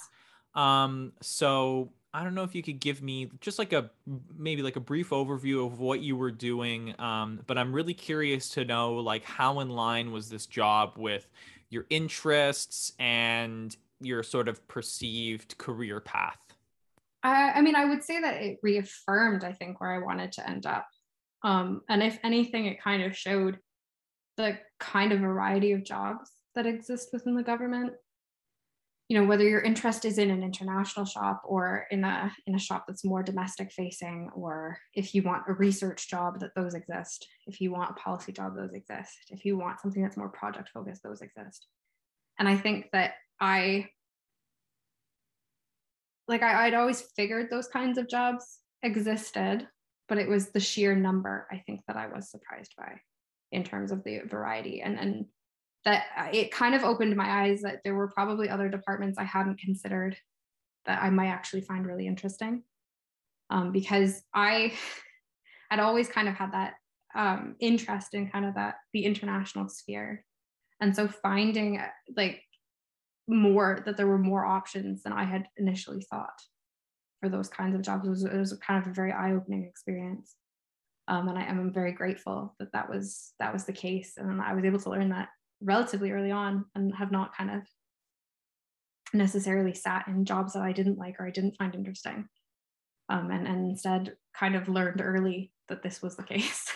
Um, 0.54 1.12
so 1.20 1.92
I 2.12 2.24
don't 2.24 2.34
know 2.34 2.42
if 2.42 2.54
you 2.54 2.62
could 2.62 2.78
give 2.78 3.00
me 3.00 3.30
just 3.40 3.58
like 3.58 3.72
a 3.72 3.90
maybe 4.36 4.62
like 4.62 4.76
a 4.76 4.80
brief 4.80 5.10
overview 5.10 5.64
of 5.66 5.78
what 5.78 6.00
you 6.00 6.16
were 6.16 6.30
doing. 6.30 6.94
Um, 7.00 7.40
but 7.46 7.56
I'm 7.56 7.72
really 7.72 7.94
curious 7.94 8.50
to 8.50 8.64
know 8.64 8.94
like 8.94 9.24
how 9.24 9.60
in 9.60 9.70
line 9.70 10.12
was 10.12 10.28
this 10.28 10.46
job 10.46 10.94
with 10.96 11.26
your 11.72 11.86
interests 11.88 12.92
and 12.98 13.74
your 14.00 14.22
sort 14.22 14.46
of 14.46 14.66
perceived 14.68 15.56
career 15.56 16.00
path? 16.00 16.38
I, 17.22 17.52
I 17.52 17.60
mean, 17.62 17.76
I 17.76 17.86
would 17.86 18.04
say 18.04 18.20
that 18.20 18.42
it 18.42 18.58
reaffirmed, 18.62 19.42
I 19.42 19.52
think, 19.52 19.80
where 19.80 19.90
I 19.90 20.04
wanted 20.04 20.32
to 20.32 20.48
end 20.48 20.66
up. 20.66 20.86
Um, 21.42 21.80
and 21.88 22.02
if 22.02 22.18
anything, 22.22 22.66
it 22.66 22.82
kind 22.82 23.02
of 23.02 23.16
showed 23.16 23.58
the 24.36 24.58
kind 24.78 25.12
of 25.12 25.20
variety 25.20 25.72
of 25.72 25.84
jobs 25.84 26.30
that 26.54 26.66
exist 26.66 27.08
within 27.12 27.34
the 27.34 27.42
government 27.42 27.94
you 29.08 29.18
know 29.18 29.26
whether 29.26 29.46
your 29.46 29.60
interest 29.60 30.04
is 30.04 30.18
in 30.18 30.30
an 30.30 30.42
international 30.42 31.04
shop 31.04 31.42
or 31.44 31.86
in 31.90 32.04
a 32.04 32.32
in 32.46 32.54
a 32.54 32.58
shop 32.58 32.84
that's 32.86 33.04
more 33.04 33.22
domestic 33.22 33.70
facing 33.72 34.30
or 34.34 34.78
if 34.94 35.14
you 35.14 35.22
want 35.22 35.42
a 35.48 35.52
research 35.54 36.08
job 36.08 36.40
that 36.40 36.54
those 36.54 36.74
exist 36.74 37.26
if 37.46 37.60
you 37.60 37.72
want 37.72 37.90
a 37.90 37.94
policy 37.94 38.32
job 38.32 38.56
those 38.56 38.72
exist. 38.72 39.12
If 39.30 39.44
you 39.44 39.58
want 39.58 39.80
something 39.80 40.02
that's 40.02 40.16
more 40.16 40.28
project 40.28 40.70
focused 40.72 41.02
those 41.02 41.22
exist. 41.22 41.66
And 42.38 42.48
i 42.48 42.56
think 42.56 42.88
that 42.92 43.14
i 43.40 43.86
like 46.28 46.42
I, 46.42 46.66
i'd 46.66 46.74
always 46.74 47.02
figured 47.16 47.48
those 47.50 47.68
kinds 47.68 47.98
of 47.98 48.08
jobs 48.08 48.60
existed 48.82 49.66
but 50.08 50.18
it 50.18 50.28
was 50.28 50.50
the 50.50 50.60
sheer 50.60 50.94
number 50.96 51.46
i 51.50 51.58
think 51.66 51.82
that 51.86 51.96
i 51.96 52.06
was 52.06 52.30
surprised 52.30 52.74
by 52.76 53.00
in 53.52 53.62
terms 53.62 53.92
of 53.92 54.02
the 54.02 54.20
variety. 54.26 54.80
And 54.80 54.98
and 54.98 55.26
that 55.84 56.04
it 56.32 56.52
kind 56.52 56.74
of 56.74 56.84
opened 56.84 57.16
my 57.16 57.44
eyes 57.44 57.62
that 57.62 57.80
there 57.84 57.94
were 57.94 58.08
probably 58.08 58.48
other 58.48 58.68
departments 58.68 59.18
I 59.18 59.24
hadn't 59.24 59.58
considered 59.58 60.16
that 60.86 61.02
I 61.02 61.10
might 61.10 61.28
actually 61.28 61.62
find 61.62 61.86
really 61.86 62.06
interesting. 62.06 62.62
Um, 63.50 63.72
because 63.72 64.22
I 64.34 64.72
had 65.70 65.80
always 65.80 66.08
kind 66.08 66.28
of 66.28 66.34
had 66.34 66.52
that 66.52 66.74
um, 67.14 67.56
interest 67.60 68.14
in 68.14 68.30
kind 68.30 68.44
of 68.44 68.54
that 68.54 68.76
the 68.92 69.04
international 69.04 69.68
sphere. 69.68 70.24
And 70.80 70.94
so 70.94 71.08
finding 71.08 71.78
uh, 71.78 71.88
like 72.16 72.42
more 73.28 73.82
that 73.86 73.96
there 73.96 74.06
were 74.06 74.18
more 74.18 74.44
options 74.44 75.02
than 75.02 75.12
I 75.12 75.24
had 75.24 75.46
initially 75.56 76.02
thought 76.10 76.40
for 77.20 77.28
those 77.28 77.48
kinds 77.48 77.74
of 77.74 77.82
jobs 77.82 78.08
was, 78.08 78.24
it 78.24 78.36
was 78.36 78.52
kind 78.66 78.82
of 78.82 78.90
a 78.90 78.94
very 78.94 79.12
eye-opening 79.12 79.64
experience. 79.64 80.34
Um, 81.08 81.28
and 81.28 81.38
I 81.38 81.44
am 81.44 81.72
very 81.72 81.92
grateful 81.92 82.54
that 82.58 82.72
that 82.72 82.88
was 82.88 83.32
that 83.38 83.52
was 83.52 83.64
the 83.64 83.72
case, 83.72 84.14
and 84.16 84.40
I 84.40 84.54
was 84.54 84.64
able 84.64 84.78
to 84.80 84.90
learn 84.90 85.10
that 85.10 85.28
relatively 85.62 86.10
early 86.10 86.30
on 86.30 86.64
and 86.74 86.94
have 86.94 87.12
not 87.12 87.36
kind 87.36 87.50
of 87.50 87.62
necessarily 89.14 89.74
sat 89.74 90.06
in 90.08 90.24
jobs 90.24 90.54
that 90.54 90.62
I 90.62 90.72
didn't 90.72 90.98
like 90.98 91.16
or 91.18 91.26
I 91.26 91.30
didn't 91.30 91.56
find 91.56 91.74
interesting. 91.74 92.28
Um, 93.08 93.30
and, 93.30 93.46
and 93.46 93.70
instead 93.70 94.14
kind 94.34 94.54
of 94.54 94.68
learned 94.68 95.00
early 95.00 95.52
that 95.68 95.82
this 95.82 96.00
was 96.02 96.16
the 96.16 96.22
case. 96.34 96.70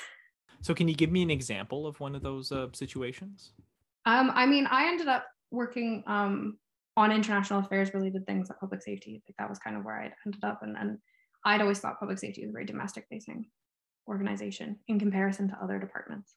So 0.63 0.75
can 0.75 0.89
you 0.89 0.95
give 0.95 1.11
me 1.11 1.23
an 1.23 1.31
example 1.31 1.87
of 1.87 2.01
one 2.01 2.15
of 2.15 2.23
those 2.23 2.53
uh, 2.53 2.69
situations? 2.73 3.53
Um, 4.05 4.31
I 4.35 4.47
mean, 4.47 4.67
I 4.67 4.89
ended 4.89 5.09
up 5.09 5.27
working 5.51 6.03
um, 6.07 6.59
on 6.97 7.13
international 7.13 7.61
affairs 7.61 7.93
related 7.95 8.27
things 8.27 8.51
at 8.51 8.61
public 8.61 8.83
safety. 8.83 9.23
Like 9.27 9.37
that 9.39 9.49
was 9.49 9.59
kind 9.59 9.77
of 9.77 9.85
where 9.85 10.01
I 10.01 10.13
ended 10.25 10.45
up. 10.45 10.63
And, 10.63 10.77
and 10.77 10.99
I'd 11.45 11.61
always 11.61 11.79
thought 11.79 11.99
public 11.99 12.19
safety 12.19 12.43
was 12.43 12.51
a 12.51 12.53
very 12.53 12.65
domestic 12.65 13.07
facing 13.11 13.47
organization 14.09 14.79
in 14.89 14.99
comparison 14.99 15.49
to 15.49 15.59
other 15.63 15.79
departments 15.79 16.35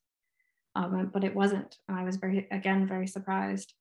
um, 0.76 1.10
but 1.14 1.24
it 1.24 1.36
wasn't. 1.36 1.78
And 1.88 1.98
I 1.98 2.04
was 2.04 2.18
very, 2.18 2.48
again, 2.52 2.88
very 2.88 3.08
surprised. 3.08 3.74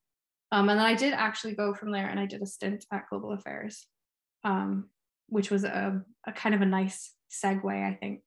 Um, 0.50 0.68
and 0.68 0.78
then 0.78 0.86
I 0.86 0.94
did 0.94 1.12
actually 1.12 1.54
go 1.54 1.74
from 1.74 1.92
there 1.92 2.08
and 2.08 2.18
I 2.18 2.26
did 2.26 2.42
a 2.42 2.46
stint 2.46 2.86
at 2.92 3.08
Global 3.10 3.32
Affairs, 3.32 3.86
um, 4.44 4.88
which 5.28 5.50
was 5.50 5.64
a, 5.64 6.00
a, 6.26 6.32
kind 6.32 6.54
of 6.54 6.62
a 6.62 6.66
nice 6.66 7.12
segue, 7.30 7.66
I 7.66 7.94
think, 7.94 8.22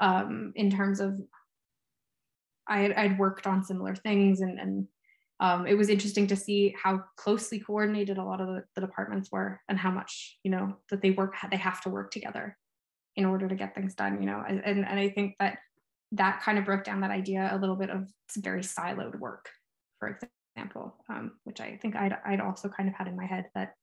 um, 0.00 0.52
in 0.56 0.70
terms 0.70 1.00
of 1.00 1.20
I 2.66 2.92
I'd 2.96 3.18
worked 3.18 3.46
on 3.46 3.62
similar 3.62 3.94
things 3.94 4.40
and, 4.40 4.58
and 4.58 4.88
um, 5.40 5.66
it 5.66 5.74
was 5.74 5.90
interesting 5.90 6.26
to 6.28 6.36
see 6.36 6.74
how 6.80 7.04
closely 7.16 7.60
coordinated 7.60 8.18
a 8.18 8.24
lot 8.24 8.40
of 8.40 8.48
the, 8.48 8.64
the 8.74 8.80
departments 8.80 9.30
were 9.30 9.60
and 9.68 9.78
how 9.78 9.90
much, 9.90 10.38
you 10.42 10.50
know, 10.50 10.76
that 10.90 11.02
they 11.02 11.10
work, 11.10 11.34
they 11.50 11.56
have 11.56 11.80
to 11.82 11.90
work 11.90 12.10
together 12.10 12.56
in 13.16 13.24
order 13.24 13.48
to 13.48 13.54
get 13.54 13.74
things 13.74 13.94
done, 13.94 14.20
you 14.20 14.26
know, 14.26 14.42
and, 14.46 14.64
and 14.64 14.98
I 14.98 15.08
think 15.08 15.34
that 15.38 15.58
that 16.12 16.42
kind 16.42 16.58
of 16.58 16.64
broke 16.64 16.84
down 16.84 17.00
that 17.00 17.10
idea 17.10 17.50
a 17.52 17.58
little 17.58 17.76
bit 17.76 17.90
of 17.90 18.08
very 18.38 18.60
siloed 18.60 19.18
work, 19.18 19.48
for 19.98 20.18
example, 20.56 20.96
um, 21.08 21.32
which 21.44 21.60
I 21.60 21.78
think 21.80 21.96
I'd, 21.96 22.16
I'd 22.24 22.40
also 22.40 22.68
kind 22.68 22.88
of 22.88 22.94
had 22.94 23.08
in 23.08 23.16
my 23.16 23.26
head 23.26 23.46
that 23.54 23.74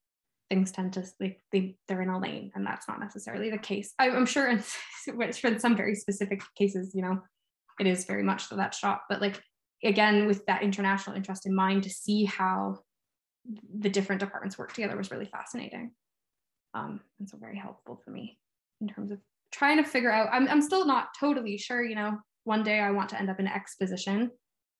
things 0.49 0.71
tend 0.71 0.93
to 0.93 1.05
like 1.19 1.39
they 1.53 1.77
they're 1.87 2.01
in 2.01 2.09
a 2.09 2.19
lane 2.19 2.51
and 2.55 2.65
that's 2.65 2.87
not 2.87 2.99
necessarily 2.99 3.49
the 3.49 3.57
case. 3.57 3.93
I, 3.99 4.07
am 4.07 4.25
sure 4.25 4.49
in, 4.49 4.63
in 5.43 5.59
some 5.59 5.77
very 5.77 5.95
specific 5.95 6.41
cases 6.57 6.91
you 6.93 7.01
know 7.01 7.21
it 7.79 7.87
is 7.87 8.03
very 8.03 8.21
much 8.21 8.47
so 8.47 8.57
that 8.57 8.73
shop 8.73 9.05
but 9.07 9.21
like 9.21 9.41
again 9.81 10.27
with 10.27 10.45
that 10.47 10.61
international 10.61 11.15
interest 11.15 11.45
in 11.45 11.55
mind 11.55 11.83
to 11.83 11.89
see 11.89 12.25
how 12.25 12.79
the 13.79 13.89
different 13.89 14.19
departments 14.19 14.57
work 14.57 14.73
together 14.73 14.97
was 14.97 15.11
really 15.11 15.25
fascinating. 15.25 15.91
Um, 16.73 17.01
and 17.19 17.29
so 17.29 17.37
very 17.37 17.57
helpful 17.57 18.01
for 18.03 18.11
me 18.11 18.37
in 18.79 18.87
terms 18.87 19.11
of 19.11 19.19
trying 19.51 19.77
to 19.77 19.83
figure 19.83 20.11
out 20.11 20.29
I'm, 20.31 20.47
I'm 20.47 20.61
still 20.61 20.85
not 20.85 21.09
totally 21.19 21.57
sure 21.57 21.83
you 21.83 21.95
know 21.95 22.17
one 22.43 22.63
day 22.63 22.79
I 22.79 22.91
want 22.91 23.09
to 23.09 23.19
end 23.19 23.29
up 23.29 23.39
in 23.39 23.47
X 23.47 23.75
position. 23.75 24.31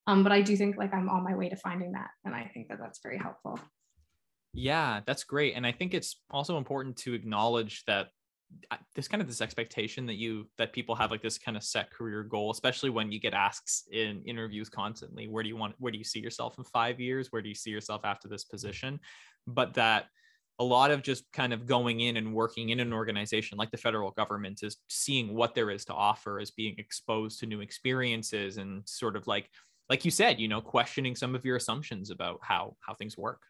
Um, 0.08 0.24
but 0.24 0.32
I 0.32 0.42
do 0.42 0.58
think 0.58 0.78
like 0.78 0.94
I'm 0.94 1.10
on 1.10 1.24
my 1.24 1.36
way 1.36 1.50
to 1.50 1.56
finding 1.56 1.92
that. 1.92 2.10
And 2.26 2.34
I 2.34 2.50
think 2.54 2.70
that 2.70 2.80
that's 2.80 3.00
very 3.04 3.18
helpful. 3.18 3.60
Yeah, 4.54 5.02
that's 5.06 5.24
great. 5.24 5.56
And 5.56 5.66
I 5.66 5.72
think 5.72 5.94
it's 5.94 6.20
also 6.30 6.58
important 6.58 6.98
to 6.98 7.14
acknowledge 7.14 7.84
that 7.86 8.08
this 8.96 9.08
kind 9.08 9.22
of 9.22 9.28
this 9.28 9.40
expectation 9.40 10.06
that 10.08 10.16
you 10.16 10.50
that 10.58 10.74
people 10.74 10.94
have 10.96 11.10
like 11.10 11.22
this 11.22 11.38
kind 11.38 11.56
of 11.56 11.64
set 11.64 11.90
career 11.90 12.22
goal 12.22 12.52
especially 12.52 12.90
when 12.90 13.10
you 13.10 13.18
get 13.18 13.34
asked 13.34 13.88
in 13.94 14.22
interviews 14.26 14.68
constantly 14.68 15.30
where 15.30 15.42
do 15.42 15.48
you 15.48 15.56
want 15.56 15.74
where 15.78 15.90
do 15.90 15.98
you 15.98 16.04
see 16.04 16.20
yourself 16.20 16.58
in 16.58 16.66
5 16.66 17.00
years 17.00 17.32
where 17.32 17.42
do 17.42 17.48
you 17.48 17.56
see 17.56 17.70
yourself 17.70 18.02
after 18.04 18.28
this 18.28 18.44
position 18.44 19.00
but 19.48 19.74
that 19.76 20.08
a 20.62 20.64
lot 20.64 20.92
of 20.92 21.02
just 21.02 21.24
kind 21.34 21.54
of 21.54 21.66
going 21.66 22.02
in 22.02 22.18
and 22.18 22.32
working 22.32 22.70
in 22.70 22.80
an 22.80 22.94
organization 22.94 23.58
like 23.58 23.72
the 23.72 23.78
federal 23.78 24.12
government 24.12 24.62
is 24.62 24.78
seeing 24.90 25.34
what 25.34 25.56
there 25.56 25.72
is 25.72 25.84
to 25.86 25.94
offer 25.94 26.40
as 26.40 26.52
being 26.52 26.76
exposed 26.78 27.40
to 27.40 27.48
new 27.48 27.62
experiences 27.62 28.58
and 28.58 28.88
sort 28.88 29.16
of 29.16 29.26
like 29.26 29.50
like 29.90 30.06
you 30.06 30.12
said 30.12 30.40
you 30.40 30.48
know 30.48 30.62
questioning 30.62 31.16
some 31.16 31.34
of 31.34 31.44
your 31.44 31.56
assumptions 31.56 32.12
about 32.12 32.40
how 32.44 32.76
how 32.80 32.94
things 32.94 33.18
work. 33.18 33.42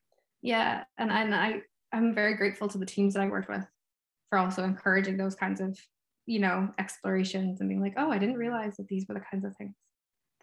Yeah 0.41 0.86
and, 0.97 1.12
and 1.12 1.36
i 1.36 1.62
i'm 1.91 2.15
very 2.15 2.36
grateful 2.36 2.69
to 2.69 2.78
the 2.78 2.86
teams 2.86 3.13
that 3.13 3.21
i 3.21 3.28
worked 3.28 3.50
with 3.50 3.65
for 4.30 4.38
also 4.38 4.63
encouraging 4.63 5.17
those 5.17 5.36
kinds 5.36 5.60
of 5.60 5.78
you 6.26 6.39
know 6.39 6.69
explorations 6.80 7.60
and 7.60 7.67
being 7.67 7.82
like 7.82 7.95
oh 7.97 8.10
i 8.10 8.17
didn't 8.17 8.38
realize 8.38 8.78
that 8.78 8.88
these 8.88 9.06
were 9.08 9.15
the 9.15 9.26
kinds 9.30 9.43
of 9.43 9.54
things 9.58 9.76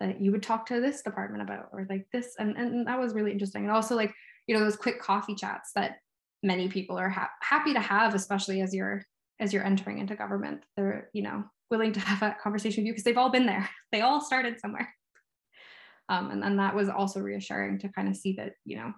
that 0.00 0.20
you 0.20 0.32
would 0.32 0.42
talk 0.42 0.66
to 0.66 0.80
this 0.80 1.02
department 1.02 1.42
about 1.42 1.68
or 1.72 1.86
like 1.88 2.06
this 2.12 2.34
and, 2.38 2.56
and 2.56 2.86
that 2.86 3.00
was 3.00 3.14
really 3.14 3.32
interesting. 3.32 3.62
And 3.64 3.72
also 3.72 3.96
like 3.96 4.14
you 4.46 4.54
know 4.54 4.60
those 4.60 4.76
quick 4.76 5.00
coffee 5.00 5.34
chats 5.34 5.72
that 5.74 5.96
many 6.42 6.68
people 6.68 6.98
are 6.98 7.08
ha- 7.08 7.30
happy 7.40 7.72
to 7.72 7.80
have, 7.80 8.14
especially 8.14 8.60
as 8.60 8.74
you're 8.74 9.02
as 9.40 9.52
you're 9.52 9.64
entering 9.64 9.98
into 9.98 10.16
government. 10.16 10.62
They're 10.76 11.10
you 11.12 11.22
know 11.22 11.44
willing 11.70 11.92
to 11.92 12.00
have 12.08 12.20
that 12.20 12.40
conversation 12.40 12.82
with 12.82 12.86
you 12.86 12.92
because 12.92 13.04
they've 13.04 13.18
all 13.18 13.30
been 13.30 13.46
there. 13.46 13.68
They 13.92 14.02
all 14.02 14.20
started 14.20 14.60
somewhere. 14.60 14.94
Um, 16.10 16.30
and 16.30 16.42
then 16.42 16.56
that 16.58 16.74
was 16.74 16.90
also 16.90 17.20
reassuring 17.20 17.78
to 17.80 17.88
kind 17.88 18.08
of 18.08 18.16
see 18.16 18.34
that 18.34 18.52
you 18.64 18.76
know 18.76 18.92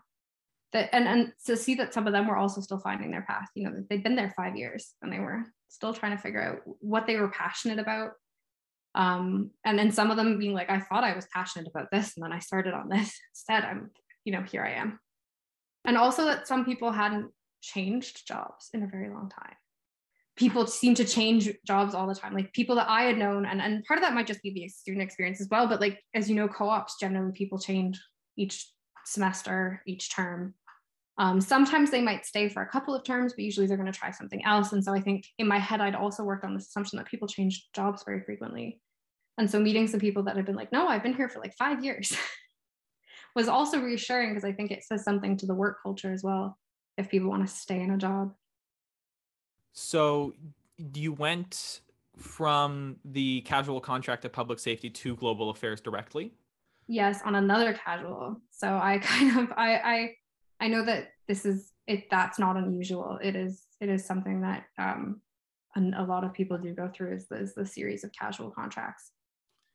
that 0.72 0.90
and 0.92 1.08
and 1.08 1.32
to 1.46 1.56
see 1.56 1.76
that 1.76 1.94
some 1.94 2.06
of 2.06 2.12
them 2.12 2.28
were 2.28 2.36
also 2.36 2.60
still 2.60 2.78
finding 2.78 3.10
their 3.10 3.22
path. 3.22 3.48
You 3.54 3.64
know 3.64 3.84
they'd 3.88 4.02
been 4.02 4.16
there 4.16 4.32
five 4.36 4.56
years 4.56 4.94
and 5.02 5.12
they 5.12 5.18
were 5.18 5.44
still 5.68 5.94
trying 5.94 6.16
to 6.16 6.22
figure 6.22 6.42
out 6.42 6.60
what 6.80 7.06
they 7.06 7.16
were 7.16 7.28
passionate 7.28 7.78
about. 7.78 8.12
Um, 8.96 9.50
and 9.64 9.78
then 9.78 9.92
some 9.92 10.10
of 10.10 10.16
them 10.16 10.36
being 10.38 10.52
like, 10.52 10.68
I 10.68 10.80
thought 10.80 11.04
I 11.04 11.14
was 11.14 11.28
passionate 11.32 11.68
about 11.68 11.92
this, 11.92 12.16
and 12.16 12.24
then 12.24 12.32
I 12.32 12.40
started 12.40 12.74
on 12.74 12.88
this 12.88 13.16
instead. 13.32 13.64
I'm 13.64 13.90
you 14.24 14.32
know 14.32 14.42
here 14.42 14.64
I 14.64 14.72
am 14.72 14.98
and 15.84 15.96
also 15.96 16.24
that 16.26 16.46
some 16.46 16.64
people 16.64 16.92
hadn't 16.92 17.30
changed 17.60 18.26
jobs 18.26 18.70
in 18.72 18.82
a 18.82 18.86
very 18.86 19.08
long 19.08 19.30
time. 19.30 19.54
People 20.36 20.66
seem 20.66 20.94
to 20.94 21.04
change 21.04 21.50
jobs 21.66 21.94
all 21.94 22.06
the 22.06 22.14
time. 22.14 22.34
Like 22.34 22.52
people 22.52 22.76
that 22.76 22.88
i 22.88 23.02
had 23.02 23.18
known 23.18 23.44
and, 23.44 23.60
and 23.60 23.84
part 23.84 23.98
of 23.98 24.02
that 24.02 24.14
might 24.14 24.26
just 24.26 24.42
be 24.42 24.52
the 24.52 24.68
student 24.68 25.02
experience 25.02 25.40
as 25.40 25.48
well 25.50 25.66
but 25.66 25.80
like 25.80 26.00
as 26.14 26.28
you 26.28 26.36
know 26.36 26.48
co-ops 26.48 26.96
generally 26.98 27.32
people 27.32 27.58
change 27.58 28.00
each 28.36 28.70
semester 29.04 29.82
each 29.86 30.14
term. 30.14 30.54
Um, 31.18 31.40
sometimes 31.40 31.90
they 31.90 32.00
might 32.00 32.24
stay 32.24 32.48
for 32.48 32.62
a 32.62 32.68
couple 32.68 32.94
of 32.94 33.04
terms 33.04 33.34
but 33.34 33.44
usually 33.44 33.66
they're 33.66 33.76
going 33.76 33.92
to 33.92 33.98
try 33.98 34.10
something 34.10 34.44
else. 34.44 34.72
And 34.72 34.82
so 34.82 34.92
i 34.92 35.00
think 35.00 35.26
in 35.38 35.46
my 35.46 35.58
head 35.58 35.80
i'd 35.80 35.94
also 35.94 36.24
worked 36.24 36.44
on 36.44 36.54
this 36.54 36.68
assumption 36.68 36.96
that 36.98 37.06
people 37.06 37.28
change 37.28 37.68
jobs 37.74 38.02
very 38.04 38.22
frequently. 38.22 38.80
And 39.38 39.50
so 39.50 39.58
meeting 39.58 39.86
some 39.86 40.00
people 40.00 40.22
that 40.24 40.36
have 40.36 40.46
been 40.46 40.56
like 40.56 40.72
no 40.72 40.86
i've 40.88 41.02
been 41.02 41.14
here 41.14 41.28
for 41.28 41.40
like 41.40 41.54
five 41.58 41.84
years 41.84 42.16
was 43.34 43.48
also 43.48 43.80
reassuring 43.80 44.30
because 44.30 44.44
I 44.44 44.52
think 44.52 44.70
it 44.70 44.84
says 44.84 45.04
something 45.04 45.36
to 45.38 45.46
the 45.46 45.54
work 45.54 45.78
culture 45.82 46.12
as 46.12 46.22
well 46.22 46.58
if 46.96 47.08
people 47.08 47.30
want 47.30 47.46
to 47.46 47.52
stay 47.52 47.80
in 47.80 47.90
a 47.90 47.98
job. 47.98 48.34
So 49.72 50.34
you 50.94 51.12
went 51.12 51.80
from 52.16 52.96
the 53.04 53.40
casual 53.42 53.80
contract 53.80 54.24
of 54.24 54.32
public 54.32 54.58
safety 54.58 54.90
to 54.90 55.16
global 55.16 55.50
affairs 55.50 55.80
directly? 55.80 56.32
Yes, 56.86 57.20
on 57.24 57.34
another 57.34 57.72
casual. 57.72 58.40
So 58.50 58.68
I 58.68 58.98
kind 59.02 59.38
of 59.38 59.52
I 59.56 59.74
I 59.76 60.14
I 60.60 60.68
know 60.68 60.84
that 60.84 61.08
this 61.28 61.46
is 61.46 61.72
it 61.86 62.10
that's 62.10 62.38
not 62.38 62.56
unusual. 62.56 63.18
It 63.22 63.36
is 63.36 63.62
it 63.80 63.88
is 63.88 64.04
something 64.04 64.42
that 64.42 64.64
um 64.78 65.22
a 65.76 66.02
lot 66.02 66.24
of 66.24 66.32
people 66.32 66.58
do 66.58 66.74
go 66.74 66.90
through 66.92 67.14
is 67.14 67.28
the, 67.28 67.36
is 67.36 67.54
the 67.54 67.64
series 67.64 68.02
of 68.02 68.10
casual 68.12 68.50
contracts 68.50 69.12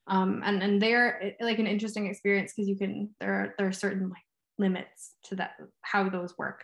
um, 0.07 0.41
and 0.45 0.61
and 0.61 0.81
they're 0.81 1.23
eh, 1.23 1.31
like 1.41 1.59
an 1.59 1.67
interesting 1.67 2.07
experience 2.07 2.53
because 2.55 2.69
you 2.69 2.77
can 2.77 3.09
there 3.19 3.33
are 3.33 3.55
there 3.57 3.67
are 3.67 3.73
certain 3.73 4.09
like 4.09 4.23
limits 4.57 5.13
to 5.25 5.35
that 5.35 5.51
how 5.81 6.07
those 6.09 6.37
work. 6.37 6.63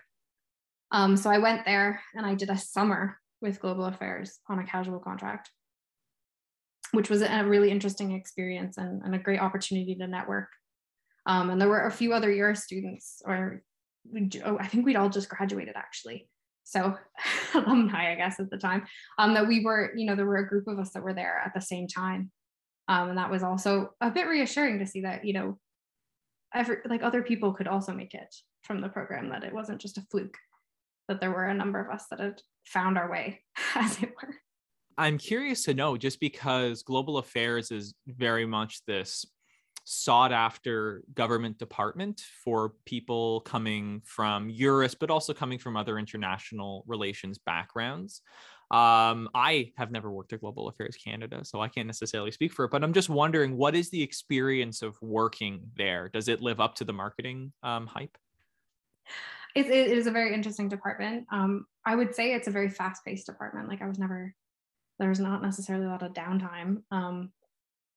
Um, 0.91 1.15
so 1.15 1.29
i 1.29 1.37
went 1.37 1.65
there 1.65 2.01
and 2.15 2.25
i 2.25 2.35
did 2.35 2.49
a 2.49 2.57
summer 2.57 3.17
with 3.41 3.61
global 3.61 3.85
affairs 3.85 4.39
on 4.49 4.59
a 4.59 4.65
casual 4.65 4.99
contract 4.99 5.49
which 6.91 7.09
was 7.09 7.21
a 7.21 7.43
really 7.45 7.71
interesting 7.71 8.11
experience 8.11 8.77
and, 8.77 9.01
and 9.03 9.15
a 9.15 9.19
great 9.19 9.39
opportunity 9.39 9.95
to 9.95 10.07
network. 10.07 10.49
Um, 11.25 11.49
and 11.49 11.61
there 11.61 11.69
were 11.69 11.85
a 11.85 11.91
few 11.91 12.13
other 12.13 12.31
year 12.31 12.53
students 12.55 13.21
or 13.25 13.61
oh, 14.43 14.57
i 14.59 14.67
think 14.67 14.85
we'd 14.85 14.95
all 14.95 15.09
just 15.09 15.29
graduated 15.29 15.75
actually. 15.75 16.27
So 16.63 16.97
alumni 17.53 18.11
i 18.11 18.15
guess 18.15 18.39
at 18.39 18.49
the 18.49 18.57
time. 18.57 18.83
Um, 19.17 19.33
that 19.33 19.47
we 19.47 19.63
were 19.63 19.93
you 19.95 20.05
know 20.05 20.15
there 20.15 20.25
were 20.25 20.37
a 20.37 20.47
group 20.47 20.67
of 20.67 20.79
us 20.79 20.91
that 20.93 21.03
were 21.03 21.13
there 21.13 21.41
at 21.45 21.53
the 21.53 21.61
same 21.61 21.87
time 21.87 22.31
um, 22.91 23.07
and 23.09 23.17
that 23.17 23.31
was 23.31 23.41
also 23.41 23.93
a 24.01 24.11
bit 24.11 24.27
reassuring 24.27 24.79
to 24.79 24.85
see 24.85 25.01
that 25.01 25.23
you 25.23 25.33
know 25.33 25.57
every 26.53 26.77
like 26.85 27.01
other 27.01 27.23
people 27.23 27.53
could 27.53 27.67
also 27.67 27.93
make 27.93 28.13
it 28.13 28.35
from 28.63 28.81
the 28.81 28.89
program 28.89 29.29
that 29.29 29.43
it 29.43 29.53
wasn't 29.53 29.79
just 29.79 29.97
a 29.97 30.01
fluke 30.11 30.37
that 31.07 31.21
there 31.21 31.31
were 31.31 31.45
a 31.45 31.53
number 31.53 31.79
of 31.79 31.89
us 31.89 32.05
that 32.11 32.19
had 32.19 32.41
found 32.65 32.97
our 32.97 33.09
way 33.09 33.41
as 33.75 34.01
it 34.03 34.11
were 34.21 34.35
i'm 34.97 35.17
curious 35.17 35.63
to 35.63 35.73
know 35.73 35.95
just 35.95 36.19
because 36.19 36.83
global 36.83 37.17
affairs 37.17 37.71
is 37.71 37.93
very 38.07 38.45
much 38.45 38.83
this 38.85 39.25
sought 39.83 40.31
after 40.31 41.03
government 41.15 41.57
department 41.57 42.21
for 42.43 42.73
people 42.85 43.41
coming 43.41 43.99
from 44.05 44.47
Eurus, 44.47 44.93
but 44.93 45.09
also 45.09 45.33
coming 45.33 45.57
from 45.57 45.75
other 45.75 45.97
international 45.97 46.83
relations 46.85 47.39
backgrounds. 47.39 48.21
Um, 48.71 49.27
I 49.35 49.73
have 49.77 49.91
never 49.91 50.09
worked 50.09 50.31
at 50.31 50.39
Global 50.39 50.69
Affairs 50.69 50.95
Canada, 50.95 51.43
so 51.43 51.59
I 51.59 51.67
can't 51.67 51.87
necessarily 51.87 52.31
speak 52.31 52.53
for 52.53 52.63
it, 52.63 52.71
but 52.71 52.85
I'm 52.85 52.93
just 52.93 53.09
wondering 53.09 53.57
what 53.57 53.75
is 53.75 53.89
the 53.89 54.01
experience 54.01 54.81
of 54.81 54.95
working 55.01 55.59
there? 55.75 56.07
Does 56.07 56.29
it 56.29 56.41
live 56.41 56.61
up 56.61 56.75
to 56.75 56.85
the 56.85 56.93
marketing 56.93 57.51
um, 57.63 57.85
hype? 57.85 58.17
It, 59.55 59.65
it 59.65 59.97
is 59.97 60.07
a 60.07 60.11
very 60.11 60.33
interesting 60.33 60.69
department. 60.69 61.25
Um, 61.33 61.65
I 61.85 61.95
would 61.95 62.15
say 62.15 62.33
it's 62.33 62.47
a 62.47 62.51
very 62.51 62.69
fast 62.69 63.03
paced 63.03 63.25
department. 63.25 63.67
Like 63.67 63.81
I 63.81 63.87
was 63.89 63.99
never, 63.99 64.33
there's 64.99 65.19
not 65.19 65.41
necessarily 65.41 65.85
a 65.85 65.89
lot 65.89 66.03
of 66.03 66.13
downtime. 66.13 66.83
Um, 66.91 67.33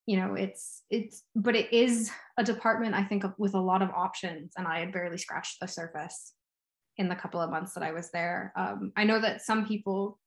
you 0.06 0.16
know, 0.16 0.34
it's, 0.34 0.82
it's, 0.90 1.22
but 1.37 1.54
it 1.54 1.72
is 1.72 2.10
a 2.37 2.42
department, 2.42 2.96
I 2.96 3.04
think, 3.04 3.24
with 3.38 3.54
a 3.54 3.60
lot 3.60 3.80
of 3.80 3.90
options. 3.90 4.54
And 4.56 4.66
I 4.66 4.80
had 4.80 4.92
barely 4.92 5.18
scratched 5.18 5.60
the 5.60 5.68
surface 5.68 6.32
in 6.96 7.08
the 7.08 7.14
couple 7.14 7.40
of 7.40 7.50
months 7.50 7.74
that 7.74 7.84
I 7.84 7.92
was 7.92 8.10
there. 8.10 8.52
Um, 8.56 8.92
I 8.96 9.04
know 9.04 9.20
that 9.20 9.42
some 9.42 9.66
people 9.66 10.18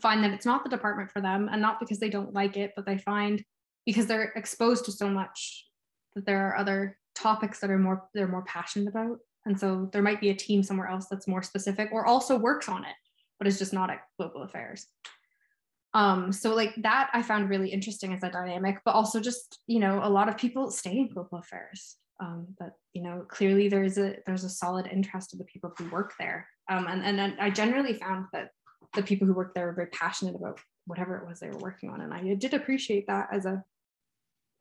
find 0.00 0.22
that 0.22 0.32
it's 0.32 0.46
not 0.46 0.64
the 0.64 0.70
department 0.70 1.10
for 1.10 1.20
them 1.20 1.48
and 1.50 1.62
not 1.62 1.80
because 1.80 1.98
they 1.98 2.10
don't 2.10 2.34
like 2.34 2.56
it 2.56 2.72
but 2.76 2.84
they 2.86 2.98
find 2.98 3.42
because 3.86 4.06
they're 4.06 4.32
exposed 4.36 4.84
to 4.84 4.92
so 4.92 5.08
much 5.08 5.66
that 6.14 6.26
there 6.26 6.46
are 6.46 6.58
other 6.58 6.98
topics 7.14 7.60
that 7.60 7.70
are 7.70 7.78
more 7.78 8.08
they're 8.14 8.28
more 8.28 8.44
passionate 8.44 8.88
about. 8.88 9.18
And 9.46 9.58
so 9.58 9.88
there 9.92 10.02
might 10.02 10.20
be 10.20 10.28
a 10.28 10.34
team 10.34 10.62
somewhere 10.62 10.88
else 10.88 11.06
that's 11.10 11.26
more 11.26 11.42
specific 11.42 11.88
or 11.90 12.06
also 12.06 12.36
works 12.36 12.68
on 12.68 12.84
it 12.84 12.94
but 13.38 13.46
it's 13.46 13.58
just 13.58 13.72
not 13.72 13.88
at 13.88 14.00
global 14.18 14.42
affairs. 14.42 14.86
Um 15.94 16.32
so 16.32 16.54
like 16.54 16.74
that 16.82 17.08
i 17.14 17.22
found 17.22 17.48
really 17.48 17.70
interesting 17.70 18.12
as 18.12 18.22
a 18.22 18.30
dynamic 18.30 18.78
but 18.84 18.94
also 18.94 19.20
just 19.20 19.58
you 19.66 19.80
know 19.80 20.00
a 20.02 20.10
lot 20.10 20.28
of 20.28 20.36
people 20.36 20.70
stay 20.70 20.98
in 20.98 21.08
global 21.08 21.38
affairs. 21.38 21.96
Um 22.20 22.48
but 22.58 22.72
you 22.92 23.02
know 23.02 23.24
clearly 23.26 23.68
there's 23.68 23.96
a 23.96 24.16
there's 24.26 24.44
a 24.44 24.50
solid 24.50 24.86
interest 24.86 25.32
of 25.32 25.38
the 25.38 25.46
people 25.46 25.72
who 25.78 25.88
work 25.88 26.12
there. 26.18 26.46
Um 26.68 26.86
and 26.88 27.02
and 27.04 27.40
i 27.40 27.48
generally 27.48 27.94
found 27.94 28.26
that 28.34 28.50
the 28.94 29.02
people 29.02 29.26
who 29.26 29.34
worked 29.34 29.54
there 29.54 29.66
were 29.66 29.72
very 29.72 29.88
passionate 29.88 30.34
about 30.34 30.60
whatever 30.86 31.16
it 31.16 31.26
was 31.28 31.40
they 31.40 31.50
were 31.50 31.58
working 31.58 31.90
on. 31.90 32.00
And 32.00 32.12
i 32.12 32.34
did 32.34 32.54
appreciate 32.54 33.06
that 33.06 33.28
as 33.32 33.46
a 33.46 33.62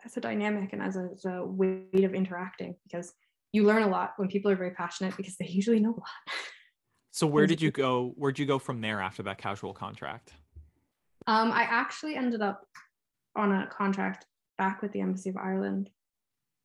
as 0.05 0.15
a 0.15 0.21
dynamic 0.21 0.73
and 0.73 0.81
as 0.81 0.95
a, 0.95 1.09
as 1.11 1.25
a 1.25 1.43
way 1.43 1.81
of 2.03 2.13
interacting 2.13 2.75
because 2.83 3.13
you 3.51 3.63
learn 3.63 3.83
a 3.83 3.87
lot 3.87 4.13
when 4.17 4.27
people 4.27 4.51
are 4.51 4.55
very 4.55 4.71
passionate 4.71 5.17
because 5.17 5.35
they 5.37 5.47
usually 5.47 5.79
know 5.79 5.89
a 5.89 5.99
lot. 5.99 6.37
So 7.11 7.25
where 7.25 7.47
did 7.47 7.61
you 7.61 7.71
go 7.71 8.13
where'd 8.15 8.37
you 8.37 8.45
go 8.45 8.59
from 8.59 8.81
there 8.81 9.01
after 9.01 9.23
that 9.23 9.37
casual 9.37 9.73
contract? 9.73 10.33
Um, 11.25 11.51
i 11.51 11.63
actually 11.63 12.15
ended 12.15 12.41
up 12.41 12.65
on 13.35 13.51
a 13.51 13.67
contract 13.67 14.25
back 14.57 14.81
with 14.81 14.91
the 14.91 15.01
embassy 15.01 15.29
of 15.29 15.37
ireland 15.37 15.89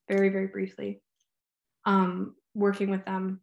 very 0.09 0.29
very 0.29 0.47
briefly 0.47 1.03
um, 1.85 2.35
working 2.55 2.91
with 2.91 3.05
them 3.05 3.41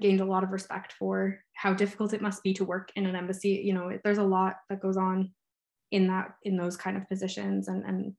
gained 0.00 0.20
a 0.20 0.24
lot 0.24 0.44
of 0.44 0.50
respect 0.50 0.94
for 0.98 1.38
how 1.54 1.72
difficult 1.74 2.12
it 2.12 2.22
must 2.22 2.42
be 2.42 2.54
to 2.54 2.64
work 2.64 2.90
in 2.96 3.06
an 3.06 3.16
embassy. 3.16 3.62
You 3.64 3.74
know 3.74 3.98
there's 4.04 4.18
a 4.18 4.24
lot 4.24 4.56
that 4.68 4.80
goes 4.80 4.96
on 4.96 5.32
in 5.90 6.06
that 6.08 6.34
in 6.42 6.56
those 6.56 6.76
kind 6.76 6.96
of 6.96 7.08
positions. 7.08 7.68
And 7.68 7.84
and 7.84 8.14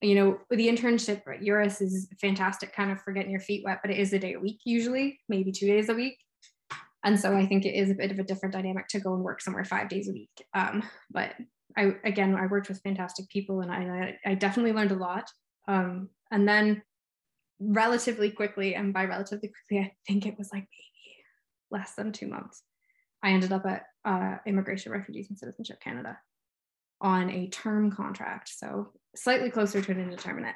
you 0.00 0.14
know 0.14 0.38
the 0.50 0.68
internship 0.68 1.22
at 1.32 1.42
Eurus 1.42 1.80
is 1.80 2.08
fantastic 2.20 2.74
kind 2.74 2.90
of 2.90 3.00
for 3.00 3.12
getting 3.12 3.30
your 3.30 3.40
feet 3.40 3.62
wet 3.64 3.78
but 3.82 3.90
it 3.90 3.98
is 3.98 4.12
a 4.12 4.18
day 4.18 4.32
a 4.32 4.40
week 4.40 4.58
usually 4.64 5.20
maybe 5.28 5.52
two 5.52 5.66
days 5.66 5.88
a 5.88 5.94
week. 5.94 6.18
And 7.04 7.18
so 7.18 7.36
I 7.36 7.46
think 7.46 7.64
it 7.64 7.74
is 7.74 7.90
a 7.90 7.94
bit 7.94 8.12
of 8.12 8.18
a 8.18 8.24
different 8.24 8.54
dynamic 8.54 8.86
to 8.88 9.00
go 9.00 9.14
and 9.14 9.24
work 9.24 9.40
somewhere 9.40 9.64
five 9.64 9.88
days 9.88 10.08
a 10.08 10.12
week. 10.12 10.30
Um, 10.54 10.82
but 11.10 11.34
I 11.76 11.94
again 12.04 12.34
I 12.34 12.46
worked 12.46 12.68
with 12.68 12.82
fantastic 12.82 13.28
people 13.28 13.60
and 13.60 13.72
I 13.72 14.18
I 14.24 14.34
definitely 14.34 14.72
learned 14.72 14.92
a 14.92 14.96
lot. 14.96 15.30
Um, 15.68 16.10
and 16.30 16.48
then 16.48 16.82
relatively 17.60 18.30
quickly, 18.30 18.74
and 18.74 18.92
by 18.92 19.04
relatively 19.04 19.48
quickly, 19.48 19.84
I 19.84 19.92
think 20.06 20.26
it 20.26 20.36
was 20.38 20.50
like 20.52 20.66
less 21.72 21.94
than 21.94 22.12
two 22.12 22.28
months, 22.28 22.62
I 23.22 23.30
ended 23.30 23.52
up 23.52 23.66
at 23.66 23.84
uh, 24.04 24.36
Immigration, 24.46 24.92
Refugees, 24.92 25.28
and 25.28 25.38
Citizenship 25.38 25.80
Canada 25.80 26.18
on 27.00 27.30
a 27.30 27.48
term 27.48 27.90
contract, 27.90 28.48
so 28.48 28.92
slightly 29.16 29.50
closer 29.50 29.82
to 29.82 29.92
an 29.92 30.00
indeterminate. 30.00 30.54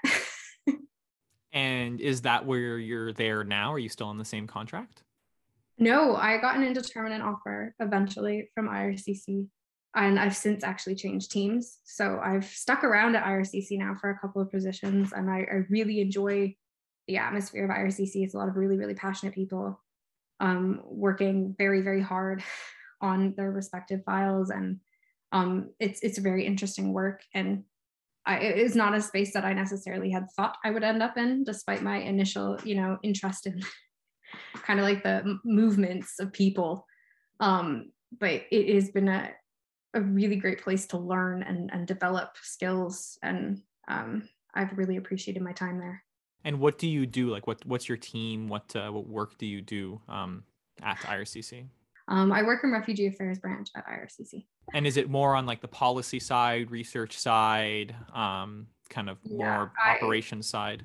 and 1.53 2.01
is 2.01 2.23
that 2.23 2.47
where 2.47 2.79
you're 2.79 3.13
there 3.13 3.43
now? 3.43 3.73
Are 3.73 3.79
you 3.79 3.89
still 3.89 4.09
on 4.09 4.19
the 4.19 4.25
same 4.25 4.47
contract? 4.47 5.03
No, 5.79 6.17
I 6.17 6.39
got 6.39 6.57
an 6.57 6.63
indeterminate 6.63 7.21
offer 7.21 7.75
eventually 7.81 8.49
from 8.55 8.69
IRCC 8.69 9.49
and 9.97 10.21
I've 10.21 10.37
since 10.37 10.63
actually 10.63 10.95
changed 10.95 11.31
teams. 11.31 11.79
So 11.85 12.21
I've 12.23 12.45
stuck 12.45 12.85
around 12.85 13.17
at 13.17 13.25
IRCC 13.25 13.79
now 13.79 13.95
for 13.99 14.11
a 14.11 14.19
couple 14.19 14.43
of 14.43 14.51
positions, 14.51 15.13
and 15.13 15.31
I, 15.31 15.39
I 15.39 15.63
really 15.71 16.01
enjoy 16.01 16.55
the 17.09 17.17
atmosphere 17.17 17.65
of 17.65 17.71
IRCC. 17.71 18.17
It's 18.17 18.35
a 18.35 18.39
lot 18.39 18.49
of 18.49 18.57
really, 18.57 18.77
really 18.77 18.95
passionate 18.95 19.35
people 19.35 19.81
um, 20.40 20.81
working 20.85 21.55
very, 21.57 21.83
very 21.83 22.03
hard 22.03 22.42
on 23.01 23.35
their 23.37 23.51
respective 23.51 24.03
files, 24.05 24.51
and 24.51 24.81
um, 25.33 25.70
it's 25.81 26.01
it's 26.03 26.18
very 26.18 26.46
interesting 26.46 26.92
work. 26.92 27.22
And 27.35 27.64
I, 28.25 28.38
it 28.38 28.59
is 28.59 28.75
not 28.75 28.94
a 28.94 29.03
space 29.03 29.33
that 29.35 29.44
I 29.44 29.53
necessarily 29.53 30.11
had 30.11 30.27
thought 30.37 30.57
I 30.64 30.70
would 30.70 30.85
end 30.85 31.03
up 31.03 31.16
in, 31.16 31.44
despite 31.44 31.83
my 31.83 31.99
initial, 31.99 32.59
you 32.64 32.75
know, 32.75 32.99
interest 33.03 33.46
in 33.46 33.61
kind 34.62 34.81
of 34.81 34.87
like 34.87 35.03
the 35.03 35.38
movements 35.44 36.14
of 36.18 36.33
people. 36.33 36.87
Um, 37.40 37.92
but 38.18 38.42
it 38.51 38.75
has 38.75 38.90
been 38.90 39.09
a 39.09 39.31
a 39.96 40.01
really 40.01 40.37
great 40.37 40.62
place 40.62 40.87
to 40.87 40.99
learn 40.99 41.42
and, 41.42 41.70
and 41.72 41.87
develop 41.87 42.37
skills. 42.42 43.18
And 43.22 43.62
um, 43.88 44.29
I've 44.55 44.77
really 44.77 44.96
appreciated 44.96 45.42
my 45.42 45.53
time 45.53 45.79
there. 45.81 46.03
And 46.47 46.61
what 46.61 46.79
do 46.79 46.87
you 46.87 47.07
do? 47.07 47.29
Like, 47.29 47.49
what 47.49 47.59
what's 47.67 47.89
your 47.89 47.99
team? 47.99 48.49
What 48.49 48.75
uh, 48.77 48.89
what 48.91 49.09
work 49.09 49.37
do 49.37 49.47
you 49.47 49.61
do 49.61 50.01
um, 50.09 50.45
at 50.81 50.97
IRCC? 50.99 51.67
Um, 52.07 52.31
I 52.31 52.45
work 52.45 52.63
in 52.63 52.71
refugee 52.71 53.09
affairs 53.09 53.41
branch 53.41 53.69
at 53.75 53.85
IRCC. 53.85 54.45
And 54.73 54.87
is 54.87 54.97
it 54.97 55.11
more 55.11 55.35
on 55.35 55.45
like 55.45 55.61
the 55.61 55.69
policy 55.69 56.21
side, 56.21 56.71
research 56.71 57.19
side, 57.19 57.97
um, 58.15 58.69
kind 58.89 59.11
of 59.11 59.19
yeah, 59.25 59.37
more 59.37 59.73
operation 59.85 60.41
side? 60.41 60.85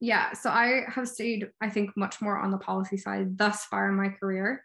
Yeah, 0.00 0.34
so 0.34 0.50
I 0.50 0.82
have 0.88 1.08
stayed, 1.08 1.48
I 1.62 1.70
think, 1.70 1.96
much 1.96 2.20
more 2.20 2.38
on 2.38 2.50
the 2.50 2.58
policy 2.58 2.98
side 2.98 3.38
thus 3.38 3.64
far 3.64 3.88
in 3.88 3.96
my 3.96 4.10
career. 4.10 4.62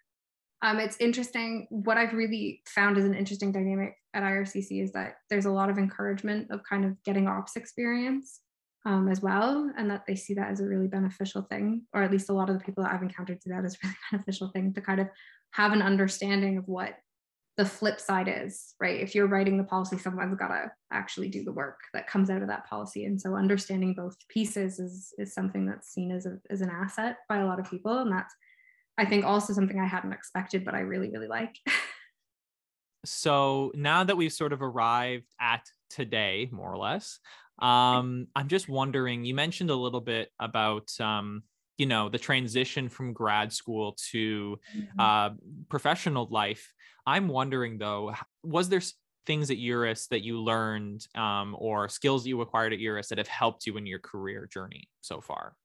Um, 0.61 0.77
it's 0.77 0.97
interesting. 0.99 1.67
What 1.69 1.97
I've 1.97 2.13
really 2.13 2.61
found 2.67 2.97
is 2.97 3.05
an 3.05 3.15
interesting 3.15 3.53
dynamic 3.53 3.95
at 4.13 4.23
IRCC 4.23 4.83
is 4.83 4.91
that 4.91 5.15
there's 5.29 5.45
a 5.45 5.51
lot 5.51 5.69
of 5.69 5.77
encouragement 5.77 6.51
of 6.51 6.61
kind 6.69 6.83
of 6.83 7.01
getting 7.03 7.27
ops 7.27 7.55
experience 7.55 8.41
um, 8.85 9.07
as 9.07 9.21
well, 9.21 9.71
and 9.77 9.89
that 9.89 10.05
they 10.05 10.15
see 10.15 10.33
that 10.33 10.49
as 10.49 10.59
a 10.59 10.67
really 10.67 10.87
beneficial 10.87 11.43
thing, 11.43 11.83
or 11.93 12.03
at 12.03 12.11
least 12.11 12.29
a 12.29 12.33
lot 12.33 12.49
of 12.49 12.57
the 12.57 12.63
people 12.63 12.83
that 12.83 12.93
I've 12.93 13.01
encountered 13.01 13.41
see 13.41 13.49
that 13.49 13.65
as 13.65 13.75
a 13.75 13.77
really 13.83 13.95
beneficial 14.11 14.49
thing 14.49 14.73
to 14.73 14.81
kind 14.81 14.99
of 14.99 15.07
have 15.51 15.71
an 15.71 15.81
understanding 15.81 16.57
of 16.57 16.67
what 16.67 16.95
the 17.55 17.65
flip 17.65 17.99
side 17.99 18.27
is, 18.27 18.73
right? 18.79 18.99
If 18.99 19.13
you're 19.13 19.27
writing 19.27 19.57
the 19.57 19.63
policy, 19.63 19.97
someone's 19.99 20.35
got 20.35 20.47
to 20.47 20.71
actually 20.91 21.29
do 21.29 21.43
the 21.43 21.51
work 21.51 21.79
that 21.93 22.07
comes 22.07 22.31
out 22.31 22.41
of 22.41 22.47
that 22.47 22.67
policy. 22.67 23.05
And 23.05 23.21
so 23.21 23.35
understanding 23.35 23.93
both 23.93 24.15
pieces 24.27 24.79
is, 24.79 25.13
is 25.19 25.35
something 25.35 25.67
that's 25.67 25.93
seen 25.93 26.11
as, 26.11 26.25
a, 26.25 26.39
as 26.49 26.61
an 26.61 26.71
asset 26.71 27.17
by 27.29 27.37
a 27.37 27.45
lot 27.45 27.59
of 27.59 27.69
people. 27.69 27.99
And 27.99 28.11
that's 28.11 28.33
I 28.97 29.05
think 29.05 29.25
also 29.25 29.53
something 29.53 29.79
I 29.79 29.87
hadn't 29.87 30.13
expected, 30.13 30.63
but 30.63 30.75
I 30.75 30.81
really, 30.81 31.09
really 31.09 31.27
like. 31.27 31.55
so 33.05 33.71
now 33.75 34.03
that 34.03 34.17
we've 34.17 34.33
sort 34.33 34.53
of 34.53 34.61
arrived 34.61 35.33
at 35.41 35.65
today, 35.89 36.49
more 36.51 36.71
or 36.71 36.77
less, 36.77 37.19
um, 37.59 38.27
I'm 38.35 38.47
just 38.47 38.67
wondering, 38.67 39.25
you 39.25 39.35
mentioned 39.35 39.69
a 39.69 39.75
little 39.75 40.01
bit 40.01 40.29
about, 40.39 40.89
um, 40.99 41.43
you 41.77 41.85
know, 41.85 42.09
the 42.09 42.19
transition 42.19 42.89
from 42.89 43.13
grad 43.13 43.51
school 43.51 43.97
to 44.11 44.57
mm-hmm. 44.75 44.99
uh, 44.99 45.29
professional 45.69 46.27
life. 46.29 46.73
I'm 47.05 47.27
wondering 47.27 47.77
though, 47.77 48.13
was 48.43 48.69
there 48.69 48.81
things 49.25 49.49
at 49.49 49.57
EURUS 49.57 50.07
that 50.09 50.21
you 50.21 50.39
learned 50.39 51.07
um, 51.15 51.55
or 51.57 51.87
skills 51.89 52.23
that 52.23 52.29
you 52.29 52.41
acquired 52.41 52.73
at 52.73 52.79
EURUS 52.79 53.07
that 53.09 53.17
have 53.17 53.27
helped 53.27 53.65
you 53.65 53.77
in 53.77 53.85
your 53.85 53.99
career 53.99 54.47
journey 54.51 54.89
so 55.01 55.21
far? 55.21 55.55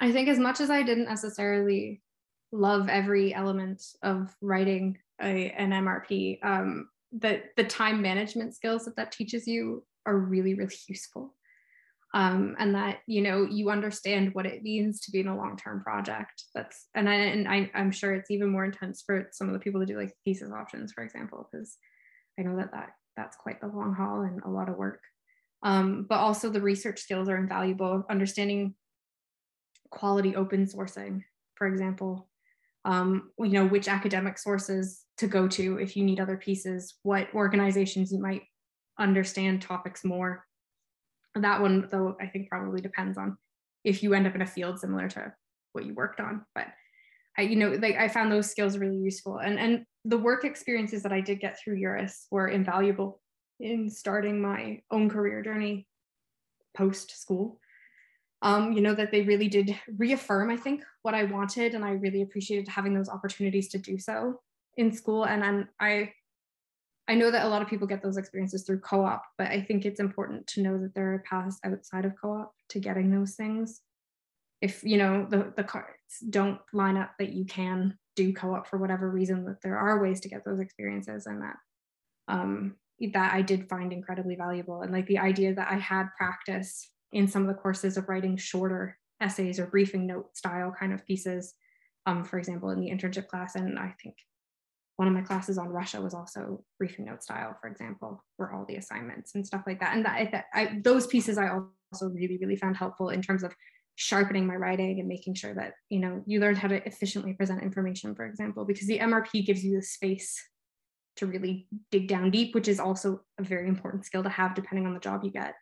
I 0.00 0.12
think 0.12 0.28
as 0.28 0.38
much 0.38 0.60
as 0.60 0.70
I 0.70 0.82
didn't 0.82 1.06
necessarily 1.06 2.02
love 2.52 2.88
every 2.88 3.34
element 3.34 3.82
of 4.02 4.34
writing 4.40 4.98
a, 5.20 5.50
an 5.50 5.70
MRP, 5.70 6.44
um, 6.44 6.88
the, 7.12 7.42
the 7.56 7.64
time 7.64 8.00
management 8.00 8.54
skills 8.54 8.84
that 8.84 8.96
that 8.96 9.12
teaches 9.12 9.46
you 9.46 9.84
are 10.08 10.16
really, 10.16 10.54
really 10.54 10.74
useful. 10.88 11.34
Um, 12.14 12.56
and 12.58 12.74
that, 12.74 13.00
you 13.06 13.20
know, 13.20 13.44
you 13.44 13.70
understand 13.70 14.34
what 14.34 14.46
it 14.46 14.62
means 14.62 15.00
to 15.02 15.10
be 15.10 15.20
in 15.20 15.28
a 15.28 15.36
long-term 15.36 15.82
project. 15.82 16.44
That's, 16.54 16.86
and, 16.94 17.06
I, 17.08 17.14
and 17.14 17.46
I, 17.46 17.70
I'm 17.74 17.90
sure 17.90 18.14
it's 18.14 18.30
even 18.30 18.48
more 18.48 18.64
intense 18.64 19.02
for 19.04 19.28
some 19.30 19.48
of 19.48 19.52
the 19.52 19.60
people 19.60 19.80
that 19.80 19.86
do 19.86 19.98
like 19.98 20.14
thesis 20.24 20.50
options, 20.50 20.92
for 20.92 21.04
example, 21.04 21.48
because 21.50 21.76
I 22.38 22.42
know 22.42 22.56
that, 22.56 22.72
that 22.72 22.90
that's 23.16 23.36
quite 23.36 23.60
the 23.60 23.66
long 23.66 23.94
haul 23.94 24.22
and 24.22 24.40
a 24.42 24.48
lot 24.48 24.70
of 24.70 24.76
work. 24.76 25.02
Um, 25.62 26.06
but 26.08 26.18
also 26.18 26.48
the 26.48 26.62
research 26.62 27.00
skills 27.00 27.28
are 27.28 27.36
invaluable. 27.36 28.04
Understanding 28.08 28.74
quality 29.90 30.34
open 30.34 30.66
sourcing, 30.66 31.24
for 31.56 31.66
example. 31.66 32.30
Um, 32.84 33.32
you 33.38 33.50
know, 33.50 33.66
which 33.66 33.88
academic 33.88 34.38
sources 34.38 35.04
to 35.18 35.26
go 35.26 35.48
to 35.48 35.78
if 35.78 35.96
you 35.96 36.04
need 36.04 36.20
other 36.20 36.38
pieces, 36.38 36.94
what 37.02 37.28
organizations 37.34 38.12
you 38.12 38.20
might 38.20 38.42
understand 38.98 39.62
topics 39.62 40.04
more. 40.04 40.44
That 41.34 41.60
one, 41.60 41.88
though, 41.90 42.16
I 42.20 42.26
think 42.26 42.48
probably 42.48 42.80
depends 42.80 43.18
on 43.18 43.36
if 43.84 44.02
you 44.02 44.14
end 44.14 44.26
up 44.26 44.34
in 44.34 44.42
a 44.42 44.46
field 44.46 44.80
similar 44.80 45.08
to 45.10 45.32
what 45.72 45.86
you 45.86 45.94
worked 45.94 46.20
on. 46.20 46.44
But 46.54 46.66
I, 47.36 47.42
you 47.42 47.56
know, 47.56 47.70
like 47.80 47.96
I 47.96 48.08
found 48.08 48.32
those 48.32 48.50
skills 48.50 48.78
really 48.78 48.96
useful. 48.96 49.38
And 49.38 49.58
and 49.58 49.84
the 50.04 50.18
work 50.18 50.44
experiences 50.44 51.02
that 51.02 51.12
I 51.12 51.20
did 51.20 51.40
get 51.40 51.58
through 51.58 51.78
EURUS 51.78 52.26
were 52.30 52.48
invaluable 52.48 53.20
in 53.60 53.90
starting 53.90 54.40
my 54.40 54.80
own 54.90 55.10
career 55.10 55.42
journey 55.42 55.86
post 56.74 57.20
school 57.20 57.60
um, 58.42 58.72
you 58.72 58.80
know, 58.80 58.94
that 58.94 59.10
they 59.10 59.22
really 59.22 59.48
did 59.48 59.76
reaffirm, 59.96 60.50
I 60.50 60.56
think, 60.56 60.84
what 61.02 61.14
I 61.14 61.24
wanted. 61.24 61.74
And 61.74 61.84
I 61.84 61.92
really 61.92 62.22
appreciated 62.22 62.68
having 62.68 62.94
those 62.94 63.08
opportunities 63.08 63.68
to 63.70 63.78
do 63.78 63.98
so 63.98 64.40
in 64.76 64.92
school. 64.92 65.24
And 65.24 65.42
then 65.42 65.68
I, 65.80 66.12
I 67.08 67.14
know 67.14 67.30
that 67.30 67.46
a 67.46 67.48
lot 67.48 67.62
of 67.62 67.68
people 67.68 67.86
get 67.86 68.02
those 68.02 68.18
experiences 68.18 68.64
through 68.64 68.80
co-op, 68.80 69.22
but 69.38 69.48
I 69.48 69.62
think 69.62 69.86
it's 69.86 69.98
important 69.98 70.46
to 70.48 70.62
know 70.62 70.78
that 70.78 70.94
there 70.94 71.14
are 71.14 71.24
paths 71.28 71.58
outside 71.64 72.04
of 72.04 72.12
co-op 72.20 72.52
to 72.68 72.80
getting 72.80 73.10
those 73.10 73.34
things. 73.34 73.80
If 74.60 74.84
you 74.84 74.98
know 74.98 75.26
the, 75.28 75.52
the 75.56 75.64
cards 75.64 76.18
don't 76.28 76.60
line 76.72 76.96
up 76.96 77.12
that 77.18 77.32
you 77.32 77.46
can 77.46 77.96
do 78.14 78.34
co-op 78.34 78.66
for 78.66 78.78
whatever 78.78 79.10
reason, 79.10 79.44
that 79.46 79.62
there 79.62 79.78
are 79.78 80.02
ways 80.02 80.20
to 80.20 80.28
get 80.28 80.44
those 80.44 80.60
experiences 80.60 81.26
and 81.26 81.42
that 81.42 81.56
um, 82.28 82.76
that 83.12 83.32
I 83.32 83.42
did 83.42 83.68
find 83.68 83.92
incredibly 83.92 84.36
valuable. 84.36 84.82
And 84.82 84.92
like 84.92 85.06
the 85.06 85.18
idea 85.18 85.54
that 85.54 85.70
I 85.70 85.76
had 85.76 86.08
practice 86.18 86.90
in 87.12 87.26
some 87.26 87.42
of 87.42 87.48
the 87.48 87.62
courses 87.62 87.96
of 87.96 88.08
writing 88.08 88.36
shorter 88.36 88.98
essays 89.20 89.58
or 89.58 89.66
briefing 89.66 90.06
note 90.06 90.36
style 90.36 90.74
kind 90.78 90.92
of 90.92 91.06
pieces. 91.06 91.54
Um, 92.06 92.24
for 92.24 92.38
example, 92.38 92.70
in 92.70 92.80
the 92.80 92.90
internship 92.90 93.28
class, 93.28 93.54
and 93.54 93.78
I 93.78 93.94
think 94.02 94.16
one 94.98 95.06
of 95.06 95.14
my 95.14 95.22
classes 95.22 95.58
on 95.58 95.68
Russia 95.68 96.00
was 96.00 96.12
also 96.12 96.64
briefing 96.76 97.04
note 97.04 97.22
style, 97.22 97.56
for 97.60 97.68
example, 97.70 98.24
were 98.36 98.52
all 98.52 98.64
the 98.66 98.74
assignments 98.74 99.36
and 99.36 99.46
stuff 99.46 99.62
like 99.64 99.78
that. 99.78 99.94
And 99.94 100.04
that, 100.04 100.32
that 100.32 100.46
I, 100.52 100.80
those 100.82 101.06
pieces 101.06 101.38
I 101.38 101.50
also 101.92 102.08
really, 102.08 102.36
really 102.36 102.56
found 102.56 102.76
helpful 102.76 103.10
in 103.10 103.22
terms 103.22 103.44
of 103.44 103.54
sharpening 103.94 104.44
my 104.44 104.56
writing 104.56 104.98
and 104.98 105.08
making 105.08 105.34
sure 105.34 105.54
that 105.54 105.74
you 105.88 106.00
know 106.00 106.22
you 106.26 106.40
learned 106.40 106.58
how 106.58 106.66
to 106.66 106.84
efficiently 106.84 107.32
present 107.32 107.62
information, 107.62 108.12
for 108.16 108.26
example, 108.26 108.64
because 108.64 108.88
the 108.88 108.98
MRP 108.98 109.46
gives 109.46 109.64
you 109.64 109.76
the 109.76 109.82
space 109.82 110.36
to 111.14 111.26
really 111.26 111.68
dig 111.92 112.08
down 112.08 112.32
deep, 112.32 112.52
which 112.52 112.66
is 112.66 112.80
also 112.80 113.20
a 113.38 113.44
very 113.44 113.68
important 113.68 114.04
skill 114.04 114.24
to 114.24 114.28
have 114.28 114.56
depending 114.56 114.84
on 114.84 114.94
the 114.94 115.00
job 115.00 115.22
you 115.22 115.30
get. 115.30 115.54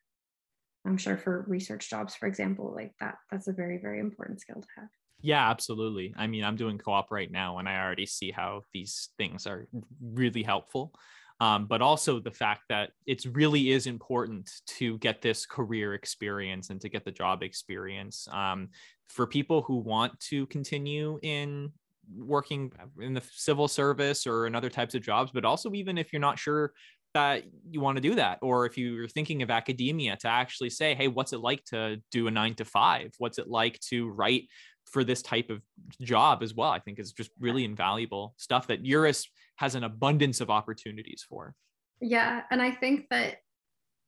I'm 0.87 0.97
sure 0.97 1.19
for 1.19 1.45
research 1.47 1.91
jobs, 1.91 2.15
for 2.15 2.27
example, 2.27 2.73
like 2.75 2.95
that, 3.01 3.17
that's 3.31 3.49
a 3.49 3.53
very, 3.53 3.77
very 3.77 4.01
important 4.01 4.41
skill 4.41 4.63
to 4.63 4.69
have. 4.77 4.89
Yeah, 5.21 5.49
absolutely. 5.51 6.15
I 6.17 6.27
mean, 6.27 6.45
I'm 6.45 6.57
doing 6.57 6.79
co 6.79 6.93
op 6.93 7.11
right 7.11 7.31
now, 7.31 7.59
and 7.59 7.69
I 7.69 7.81
already 7.81 8.07
see 8.07 8.31
how 8.31 8.63
these 8.73 9.11
things 9.19 9.47
are 9.47 9.67
really 10.01 10.43
helpful. 10.43 10.93
Um, 11.41 11.67
but 11.67 11.83
also 11.83 12.19
the 12.19 12.31
fact 12.31 12.63
that 12.71 12.93
it 13.07 13.25
really 13.27 13.71
is 13.71 13.87
important 13.87 14.51
to 14.79 14.97
get 14.99 15.21
this 15.21 15.45
career 15.45 15.93
experience 15.93 16.71
and 16.71 16.81
to 16.81 16.89
get 16.89 17.05
the 17.05 17.13
job 17.13 17.43
experience 17.43 18.27
um, 18.33 18.71
for 19.11 19.27
people 19.27 19.61
who 19.61 19.77
want 19.77 20.19
to 20.21 20.47
continue 20.47 21.19
in 21.23 21.73
working 22.17 22.73
in 23.01 23.13
the 23.13 23.23
civil 23.33 23.69
service 23.69 24.27
or 24.27 24.47
in 24.47 24.55
other 24.55 24.71
types 24.71 24.95
of 24.95 25.03
jobs, 25.03 25.31
but 25.33 25.45
also 25.45 25.73
even 25.75 25.99
if 25.99 26.11
you're 26.13 26.21
not 26.21 26.39
sure 26.39 26.73
that 27.13 27.45
you 27.71 27.81
want 27.81 27.97
to 27.97 28.01
do 28.03 28.15
that 28.15 28.39
or 28.43 28.67
if 28.67 28.77
you're 28.77 29.09
thinking 29.09 29.43
of 29.43 29.51
academia 29.51 30.17
to 30.19 30.29
actually 30.29 30.69
say 30.69 30.95
hey 30.95 31.09
what's 31.09 31.33
it 31.33 31.39
like 31.39 31.65
to 31.65 31.97
do 32.11 32.27
a 32.27 32.31
9 32.31 32.55
to 32.55 32.65
5 32.65 33.11
what's 33.19 33.39
it 33.39 33.49
like 33.49 33.81
to 33.81 34.07
write 34.11 34.45
for 34.87 35.05
this 35.05 35.23
type 35.23 35.51
of 35.51 35.61
job 36.01 36.43
as 36.43 36.55
well 36.55 36.71
i 36.71 36.79
think 36.79 36.99
is 36.99 37.13
just 37.13 37.31
really 37.39 37.65
invaluable 37.65 38.35
stuff 38.37 38.67
that 38.67 38.85
Eurus 38.85 39.27
has 39.57 39.75
an 39.75 39.85
abundance 39.85 40.41
of 40.41 40.51
opportunities 40.51 41.25
for 41.29 41.55
Yeah, 42.01 42.43
and 42.51 42.61
I 42.61 42.73
think 42.73 43.07
that 43.11 43.37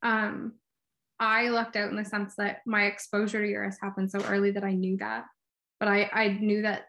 um, 0.03 0.53
I 1.19 1.49
lucked 1.49 1.75
out 1.75 1.89
in 1.89 1.97
the 1.97 2.05
sense 2.05 2.35
that 2.37 2.59
my 2.65 2.85
exposure 2.85 3.41
to 3.41 3.49
Eurus 3.49 3.77
happened 3.81 4.11
so 4.11 4.21
early 4.25 4.51
that 4.51 4.63
I 4.63 4.73
knew 4.73 4.97
that. 4.97 5.25
But 5.79 5.89
I, 5.89 6.09
I 6.13 6.27
knew 6.27 6.61
that, 6.61 6.85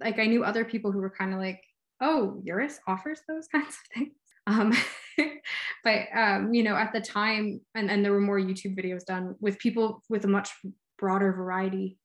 like, 0.00 0.18
I 0.18 0.26
knew 0.26 0.44
other 0.44 0.64
people 0.64 0.92
who 0.92 0.98
were 0.98 1.10
kind 1.10 1.32
of 1.32 1.38
like, 1.38 1.62
oh, 2.00 2.40
Eurus 2.42 2.80
offers 2.86 3.20
those 3.28 3.46
kinds 3.52 3.68
of 3.68 3.94
things. 3.94 4.12
Um, 4.46 4.74
but, 5.84 6.06
um, 6.14 6.52
you 6.52 6.62
know, 6.62 6.74
at 6.74 6.92
the 6.92 7.00
time, 7.00 7.60
and, 7.74 7.90
and 7.90 8.04
there 8.04 8.12
were 8.12 8.20
more 8.20 8.40
YouTube 8.40 8.76
videos 8.76 9.04
done 9.04 9.36
with 9.40 9.58
people 9.58 10.02
with 10.08 10.24
a 10.24 10.28
much 10.28 10.50
broader 10.98 11.32
variety 11.32 11.98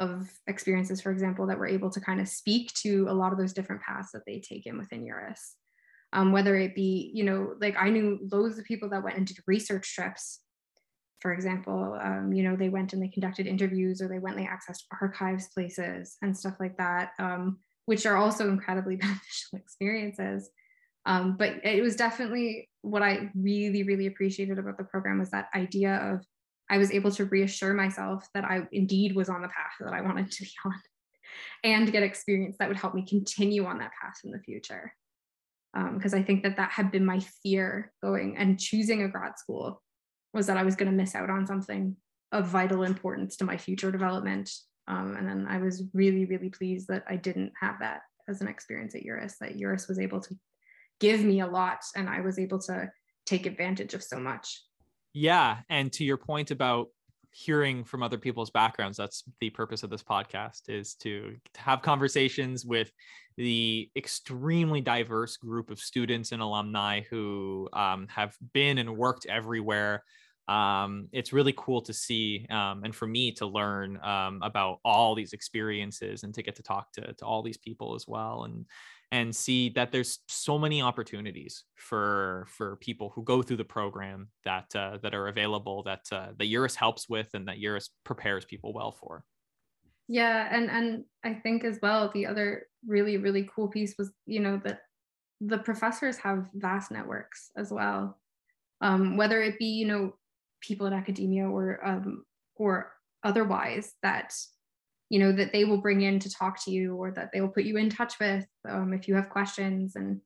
of 0.00 0.28
experiences, 0.48 1.00
for 1.00 1.12
example, 1.12 1.46
that 1.46 1.58
were 1.58 1.68
able 1.68 1.90
to 1.90 2.00
kind 2.00 2.20
of 2.20 2.28
speak 2.28 2.72
to 2.74 3.06
a 3.08 3.14
lot 3.14 3.32
of 3.32 3.38
those 3.38 3.52
different 3.52 3.82
paths 3.82 4.10
that 4.12 4.22
they 4.26 4.40
take 4.40 4.66
in 4.66 4.76
within 4.76 5.04
EURUS. 5.04 5.54
Um, 6.12 6.32
whether 6.32 6.56
it 6.56 6.74
be, 6.74 7.12
you 7.14 7.22
know, 7.22 7.54
like 7.60 7.76
I 7.78 7.90
knew 7.90 8.18
loads 8.32 8.58
of 8.58 8.64
people 8.64 8.88
that 8.90 9.04
went 9.04 9.16
into 9.16 9.34
research 9.46 9.94
trips 9.94 10.40
for 11.20 11.32
example, 11.32 11.98
um, 12.02 12.32
you 12.32 12.42
know, 12.42 12.56
they 12.56 12.70
went 12.70 12.92
and 12.92 13.02
they 13.02 13.08
conducted 13.08 13.46
interviews 13.46 14.00
or 14.00 14.08
they 14.08 14.18
went 14.18 14.36
and 14.36 14.46
they 14.46 14.50
accessed 14.50 14.84
archives 15.00 15.48
places 15.48 16.16
and 16.22 16.36
stuff 16.36 16.54
like 16.58 16.76
that, 16.78 17.10
um, 17.18 17.58
which 17.84 18.06
are 18.06 18.16
also 18.16 18.48
incredibly 18.48 18.96
beneficial 18.96 19.58
experiences. 19.58 20.50
Um, 21.06 21.36
but 21.38 21.64
it 21.64 21.82
was 21.82 21.96
definitely 21.96 22.68
what 22.82 23.02
I 23.02 23.30
really, 23.34 23.82
really 23.82 24.06
appreciated 24.06 24.58
about 24.58 24.78
the 24.78 24.84
program 24.84 25.18
was 25.18 25.30
that 25.30 25.48
idea 25.54 25.96
of 25.96 26.24
I 26.70 26.78
was 26.78 26.92
able 26.92 27.10
to 27.12 27.24
reassure 27.24 27.74
myself 27.74 28.26
that 28.32 28.44
I 28.44 28.62
indeed 28.72 29.14
was 29.14 29.28
on 29.28 29.42
the 29.42 29.48
path 29.48 29.72
that 29.80 29.92
I 29.92 30.00
wanted 30.00 30.30
to 30.30 30.44
be 30.44 30.50
on 30.64 30.74
and 31.64 31.92
get 31.92 32.02
experience 32.02 32.56
that 32.58 32.68
would 32.68 32.78
help 32.78 32.94
me 32.94 33.04
continue 33.04 33.66
on 33.66 33.78
that 33.78 33.90
path 34.00 34.14
in 34.24 34.30
the 34.30 34.38
future. 34.38 34.94
Because 35.74 36.14
um, 36.14 36.20
I 36.20 36.22
think 36.22 36.42
that 36.42 36.56
that 36.56 36.70
had 36.70 36.90
been 36.90 37.04
my 37.04 37.20
fear 37.42 37.92
going 38.02 38.36
and 38.36 38.58
choosing 38.58 39.02
a 39.02 39.08
grad 39.08 39.38
school 39.38 39.82
was 40.32 40.46
that 40.46 40.56
I 40.56 40.62
was 40.62 40.76
going 40.76 40.90
to 40.90 40.96
miss 40.96 41.14
out 41.14 41.30
on 41.30 41.46
something 41.46 41.96
of 42.32 42.46
vital 42.46 42.84
importance 42.84 43.36
to 43.36 43.44
my 43.44 43.56
future 43.56 43.90
development. 43.90 44.50
Um, 44.88 45.16
and 45.16 45.28
then 45.28 45.46
I 45.48 45.58
was 45.58 45.84
really, 45.92 46.24
really 46.24 46.50
pleased 46.50 46.88
that 46.88 47.04
I 47.08 47.16
didn't 47.16 47.52
have 47.60 47.76
that 47.80 48.02
as 48.28 48.40
an 48.40 48.48
experience 48.48 48.94
at 48.94 49.02
EURUS, 49.02 49.34
that 49.40 49.56
EURUS 49.56 49.88
was 49.88 49.98
able 49.98 50.20
to 50.20 50.34
give 51.00 51.24
me 51.24 51.40
a 51.40 51.46
lot 51.46 51.80
and 51.96 52.08
I 52.08 52.20
was 52.20 52.38
able 52.38 52.60
to 52.60 52.90
take 53.26 53.46
advantage 53.46 53.94
of 53.94 54.02
so 54.02 54.18
much. 54.18 54.60
Yeah. 55.12 55.58
And 55.68 55.92
to 55.94 56.04
your 56.04 56.16
point 56.16 56.50
about 56.50 56.88
hearing 57.32 57.84
from 57.84 58.02
other 58.02 58.18
people's 58.18 58.50
backgrounds, 58.50 58.96
that's 58.96 59.24
the 59.40 59.50
purpose 59.50 59.82
of 59.82 59.90
this 59.90 60.02
podcast 60.02 60.68
is 60.68 60.94
to 60.96 61.36
have 61.56 61.82
conversations 61.82 62.64
with 62.64 62.90
the 63.36 63.90
extremely 63.96 64.80
diverse 64.80 65.36
group 65.36 65.70
of 65.70 65.78
students 65.78 66.32
and 66.32 66.42
alumni 66.42 67.00
who 67.08 67.68
um, 67.72 68.06
have 68.08 68.36
been 68.52 68.78
and 68.78 68.96
worked 68.96 69.26
everywhere 69.26 70.04
um, 70.50 71.08
it's 71.12 71.32
really 71.32 71.54
cool 71.56 71.80
to 71.80 71.92
see 71.92 72.44
um, 72.50 72.82
and 72.82 72.94
for 72.94 73.06
me 73.06 73.30
to 73.30 73.46
learn 73.46 74.02
um, 74.02 74.40
about 74.42 74.78
all 74.84 75.14
these 75.14 75.32
experiences 75.32 76.24
and 76.24 76.34
to 76.34 76.42
get 76.42 76.56
to 76.56 76.62
talk 76.62 76.90
to, 76.92 77.12
to 77.12 77.24
all 77.24 77.40
these 77.40 77.56
people 77.56 77.94
as 77.94 78.06
well 78.08 78.44
and 78.44 78.66
and 79.12 79.34
see 79.34 79.68
that 79.70 79.90
there's 79.90 80.20
so 80.28 80.58
many 80.58 80.82
opportunities 80.82 81.64
for 81.76 82.46
for 82.48 82.76
people 82.76 83.12
who 83.14 83.22
go 83.22 83.42
through 83.42 83.56
the 83.56 83.64
program 83.64 84.28
that 84.44 84.66
uh, 84.74 84.98
that 85.02 85.14
are 85.14 85.28
available 85.28 85.82
that 85.84 86.02
uh, 86.12 86.28
that 86.36 86.46
EURUS 86.46 86.74
helps 86.74 87.08
with 87.08 87.28
and 87.34 87.46
that 87.46 87.58
EURUS 87.58 87.90
prepares 88.04 88.44
people 88.44 88.72
well 88.72 88.92
for. 88.92 89.24
Yeah, 90.08 90.48
and 90.50 90.68
and 90.70 91.04
I 91.24 91.34
think 91.34 91.64
as 91.64 91.78
well 91.80 92.10
the 92.12 92.26
other 92.26 92.66
really 92.86 93.16
really 93.18 93.48
cool 93.54 93.68
piece 93.68 93.94
was 93.98 94.10
you 94.26 94.40
know 94.40 94.60
that 94.64 94.80
the 95.40 95.58
professors 95.58 96.16
have 96.18 96.46
vast 96.54 96.90
networks 96.90 97.50
as 97.56 97.70
well, 97.72 98.18
um, 98.80 99.16
whether 99.16 99.42
it 99.42 99.58
be 99.58 99.66
you 99.66 99.86
know 99.86 100.12
people 100.60 100.86
in 100.86 100.92
academia 100.92 101.48
or 101.48 101.84
um, 101.86 102.24
or 102.56 102.92
otherwise 103.22 103.92
that 104.02 104.34
you 105.08 105.18
know 105.18 105.32
that 105.32 105.52
they 105.52 105.64
will 105.64 105.80
bring 105.80 106.02
in 106.02 106.18
to 106.20 106.30
talk 106.30 106.62
to 106.64 106.70
you 106.70 106.96
or 106.96 107.10
that 107.10 107.30
they 107.32 107.40
will 107.40 107.48
put 107.48 107.64
you 107.64 107.76
in 107.76 107.90
touch 107.90 108.14
with 108.20 108.46
um, 108.68 108.92
if 108.92 109.08
you 109.08 109.14
have 109.14 109.28
questions 109.28 109.96
and 109.96 110.20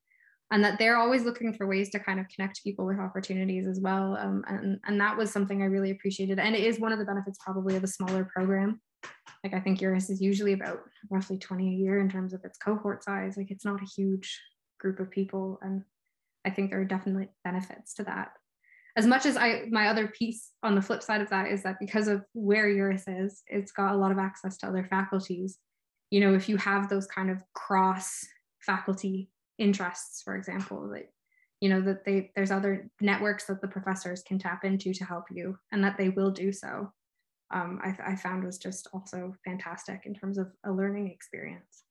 and 0.51 0.63
that 0.63 0.79
they're 0.79 0.99
always 0.99 1.25
looking 1.25 1.55
for 1.55 1.67
ways 1.67 1.91
to 1.91 1.99
kind 1.99 2.21
of 2.21 2.29
connect 2.29 2.63
people 2.63 2.85
with 2.85 2.99
opportunities 2.99 3.67
as 3.67 3.81
well 3.81 4.17
um, 4.17 4.45
and 4.49 4.79
and 4.87 5.01
that 5.01 5.17
was 5.17 5.33
something 5.33 5.63
i 5.63 5.67
really 5.67 5.91
appreciated. 5.91 6.39
And 6.39 6.55
it 6.55 6.65
is 6.65 6.79
one 6.79 6.93
of 6.93 6.99
the 6.99 7.05
benefits 7.05 7.39
probably 7.43 7.77
of 7.77 7.85
a 7.85 7.89
smaller 7.89 8.25
program. 8.25 8.81
Like 9.43 9.55
i 9.55 9.61
think 9.61 9.81
EURUS 9.81 10.11
is 10.11 10.21
usually 10.21 10.53
about 10.53 10.81
roughly 11.11 11.39
20 11.39 11.69
a 11.69 11.79
year 11.79 12.01
in 12.01 12.09
terms 12.09 12.33
of 12.33 12.45
its 12.45 12.59
cohort 12.59 13.03
size. 13.05 13.37
Like 13.37 13.51
it's 13.51 13.65
not 13.65 13.83
a 13.83 13.87
huge 13.97 14.41
group 14.85 15.01
of 15.01 15.11
people 15.11 15.59
and 15.63 15.83
i 16.45 16.51
think 16.51 16.69
there 16.71 16.81
are 16.81 16.85
definitely 16.85 17.29
benefits 17.43 17.95
to 17.95 18.05
that 18.05 18.33
as 18.97 19.07
much 19.07 19.27
as 19.27 19.37
I 19.37 19.65
my 19.71 19.89
other 19.89 20.09
piece 20.09 20.51
on 20.63 20.75
the 20.75 20.83
flip 20.83 21.03
side 21.03 21.21
of 21.21 21.31
that 21.31 21.51
is 21.51 21.63
that 21.65 21.81
because 21.81 22.07
of 22.07 22.25
where 22.33 22.69
EURUS 22.69 23.05
is, 23.25 23.43
it's 23.49 23.73
got 23.73 23.95
a 23.95 23.97
lot 23.97 24.13
of 24.13 24.19
access 24.19 24.57
to 24.59 24.69
other 24.69 24.85
faculties. 24.85 25.59
You 26.11 26.21
know, 26.21 26.35
if 26.35 26.49
you 26.49 26.57
have 26.59 26.89
those 26.89 27.07
kind 27.07 27.31
of 27.31 27.39
cross 27.55 28.25
faculty 28.61 29.31
interests, 29.59 30.23
for 30.23 30.37
example, 30.37 30.89
that 30.91 31.11
you 31.61 31.69
know 31.69 31.81
that 31.83 32.05
they 32.05 32.31
there's 32.37 32.53
other 32.53 32.89
networks 33.01 33.47
that 33.47 33.61
the 33.61 33.69
professors 33.69 34.23
can 34.23 34.39
tap 34.39 34.65
into 34.65 34.95
to 34.95 35.05
help 35.05 35.25
you, 35.31 35.59
and 35.73 35.83
that 35.83 35.99
they 35.99 36.11
will 36.11 36.31
do 36.31 36.53
so. 36.53 36.93
Um, 37.53 37.81
I, 37.85 38.13
I 38.13 38.17
found 38.17 38.45
was 38.45 38.59
just 38.59 38.89
also 38.93 39.35
fantastic 39.45 40.03
in 40.07 40.15
terms 40.15 40.39
of 40.39 40.51
a 40.65 40.73
learning 40.73 41.11
experience. 41.11 41.85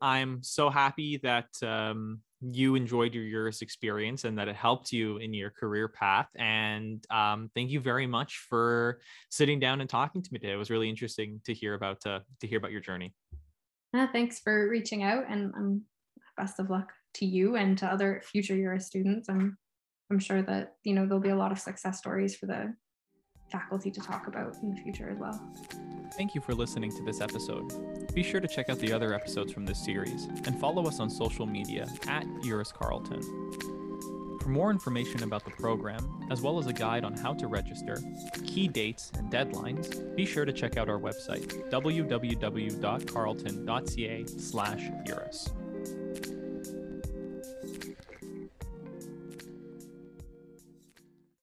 I'm 0.00 0.42
so 0.42 0.70
happy 0.70 1.18
that 1.18 1.48
um, 1.62 2.20
you 2.52 2.74
enjoyed 2.74 3.14
your 3.14 3.24
EURUS 3.24 3.62
experience 3.62 4.24
and 4.24 4.38
that 4.38 4.48
it 4.48 4.56
helped 4.56 4.92
you 4.92 5.16
in 5.18 5.32
your 5.32 5.50
career 5.50 5.88
path. 5.88 6.28
And 6.36 7.04
um, 7.10 7.50
thank 7.54 7.70
you 7.70 7.80
very 7.80 8.06
much 8.06 8.44
for 8.48 9.00
sitting 9.30 9.58
down 9.58 9.80
and 9.80 9.88
talking 9.88 10.22
to 10.22 10.32
me 10.32 10.38
today. 10.38 10.52
It 10.52 10.56
was 10.56 10.70
really 10.70 10.90
interesting 10.90 11.40
to 11.46 11.54
hear 11.54 11.74
about 11.74 12.04
uh, 12.06 12.20
to 12.40 12.46
hear 12.46 12.58
about 12.58 12.72
your 12.72 12.80
journey. 12.80 13.14
Yeah, 13.92 14.08
thanks 14.10 14.40
for 14.40 14.68
reaching 14.68 15.04
out, 15.04 15.24
and 15.28 15.54
um, 15.54 15.82
best 16.36 16.58
of 16.58 16.68
luck 16.68 16.92
to 17.14 17.26
you 17.26 17.56
and 17.56 17.78
to 17.78 17.86
other 17.86 18.22
future 18.24 18.54
EURUS 18.54 18.82
students. 18.82 19.28
I'm 19.28 19.56
I'm 20.10 20.18
sure 20.18 20.42
that 20.42 20.74
you 20.82 20.94
know 20.94 21.06
there'll 21.06 21.20
be 21.20 21.30
a 21.30 21.36
lot 21.36 21.52
of 21.52 21.58
success 21.58 21.98
stories 21.98 22.36
for 22.36 22.46
the 22.46 22.74
faculty 23.50 23.90
to 23.90 24.00
talk 24.00 24.26
about 24.26 24.56
in 24.62 24.74
the 24.74 24.80
future 24.80 25.10
as 25.10 25.18
well. 25.18 25.40
Thank 26.16 26.34
you 26.34 26.40
for 26.40 26.54
listening 26.54 26.90
to 26.96 27.02
this 27.02 27.20
episode. 27.20 28.14
Be 28.14 28.22
sure 28.22 28.40
to 28.40 28.48
check 28.48 28.68
out 28.68 28.78
the 28.78 28.92
other 28.92 29.14
episodes 29.14 29.52
from 29.52 29.66
this 29.66 29.84
series 29.84 30.26
and 30.46 30.58
follow 30.60 30.86
us 30.86 31.00
on 31.00 31.10
social 31.10 31.46
media 31.46 31.88
at 32.06 32.24
EURUS 32.42 32.72
Carleton. 32.72 33.20
For 34.40 34.50
more 34.50 34.70
information 34.70 35.22
about 35.22 35.44
the 35.44 35.50
program, 35.52 36.26
as 36.30 36.42
well 36.42 36.58
as 36.58 36.66
a 36.66 36.72
guide 36.72 37.02
on 37.02 37.14
how 37.14 37.32
to 37.34 37.46
register, 37.46 37.98
key 38.46 38.68
dates, 38.68 39.10
and 39.16 39.32
deadlines, 39.32 40.14
be 40.14 40.26
sure 40.26 40.44
to 40.44 40.52
check 40.52 40.76
out 40.76 40.90
our 40.90 40.98
website, 40.98 41.70
www.carleton.ca 41.70 44.24
slash 44.26 44.82
EURUS. 45.06 45.63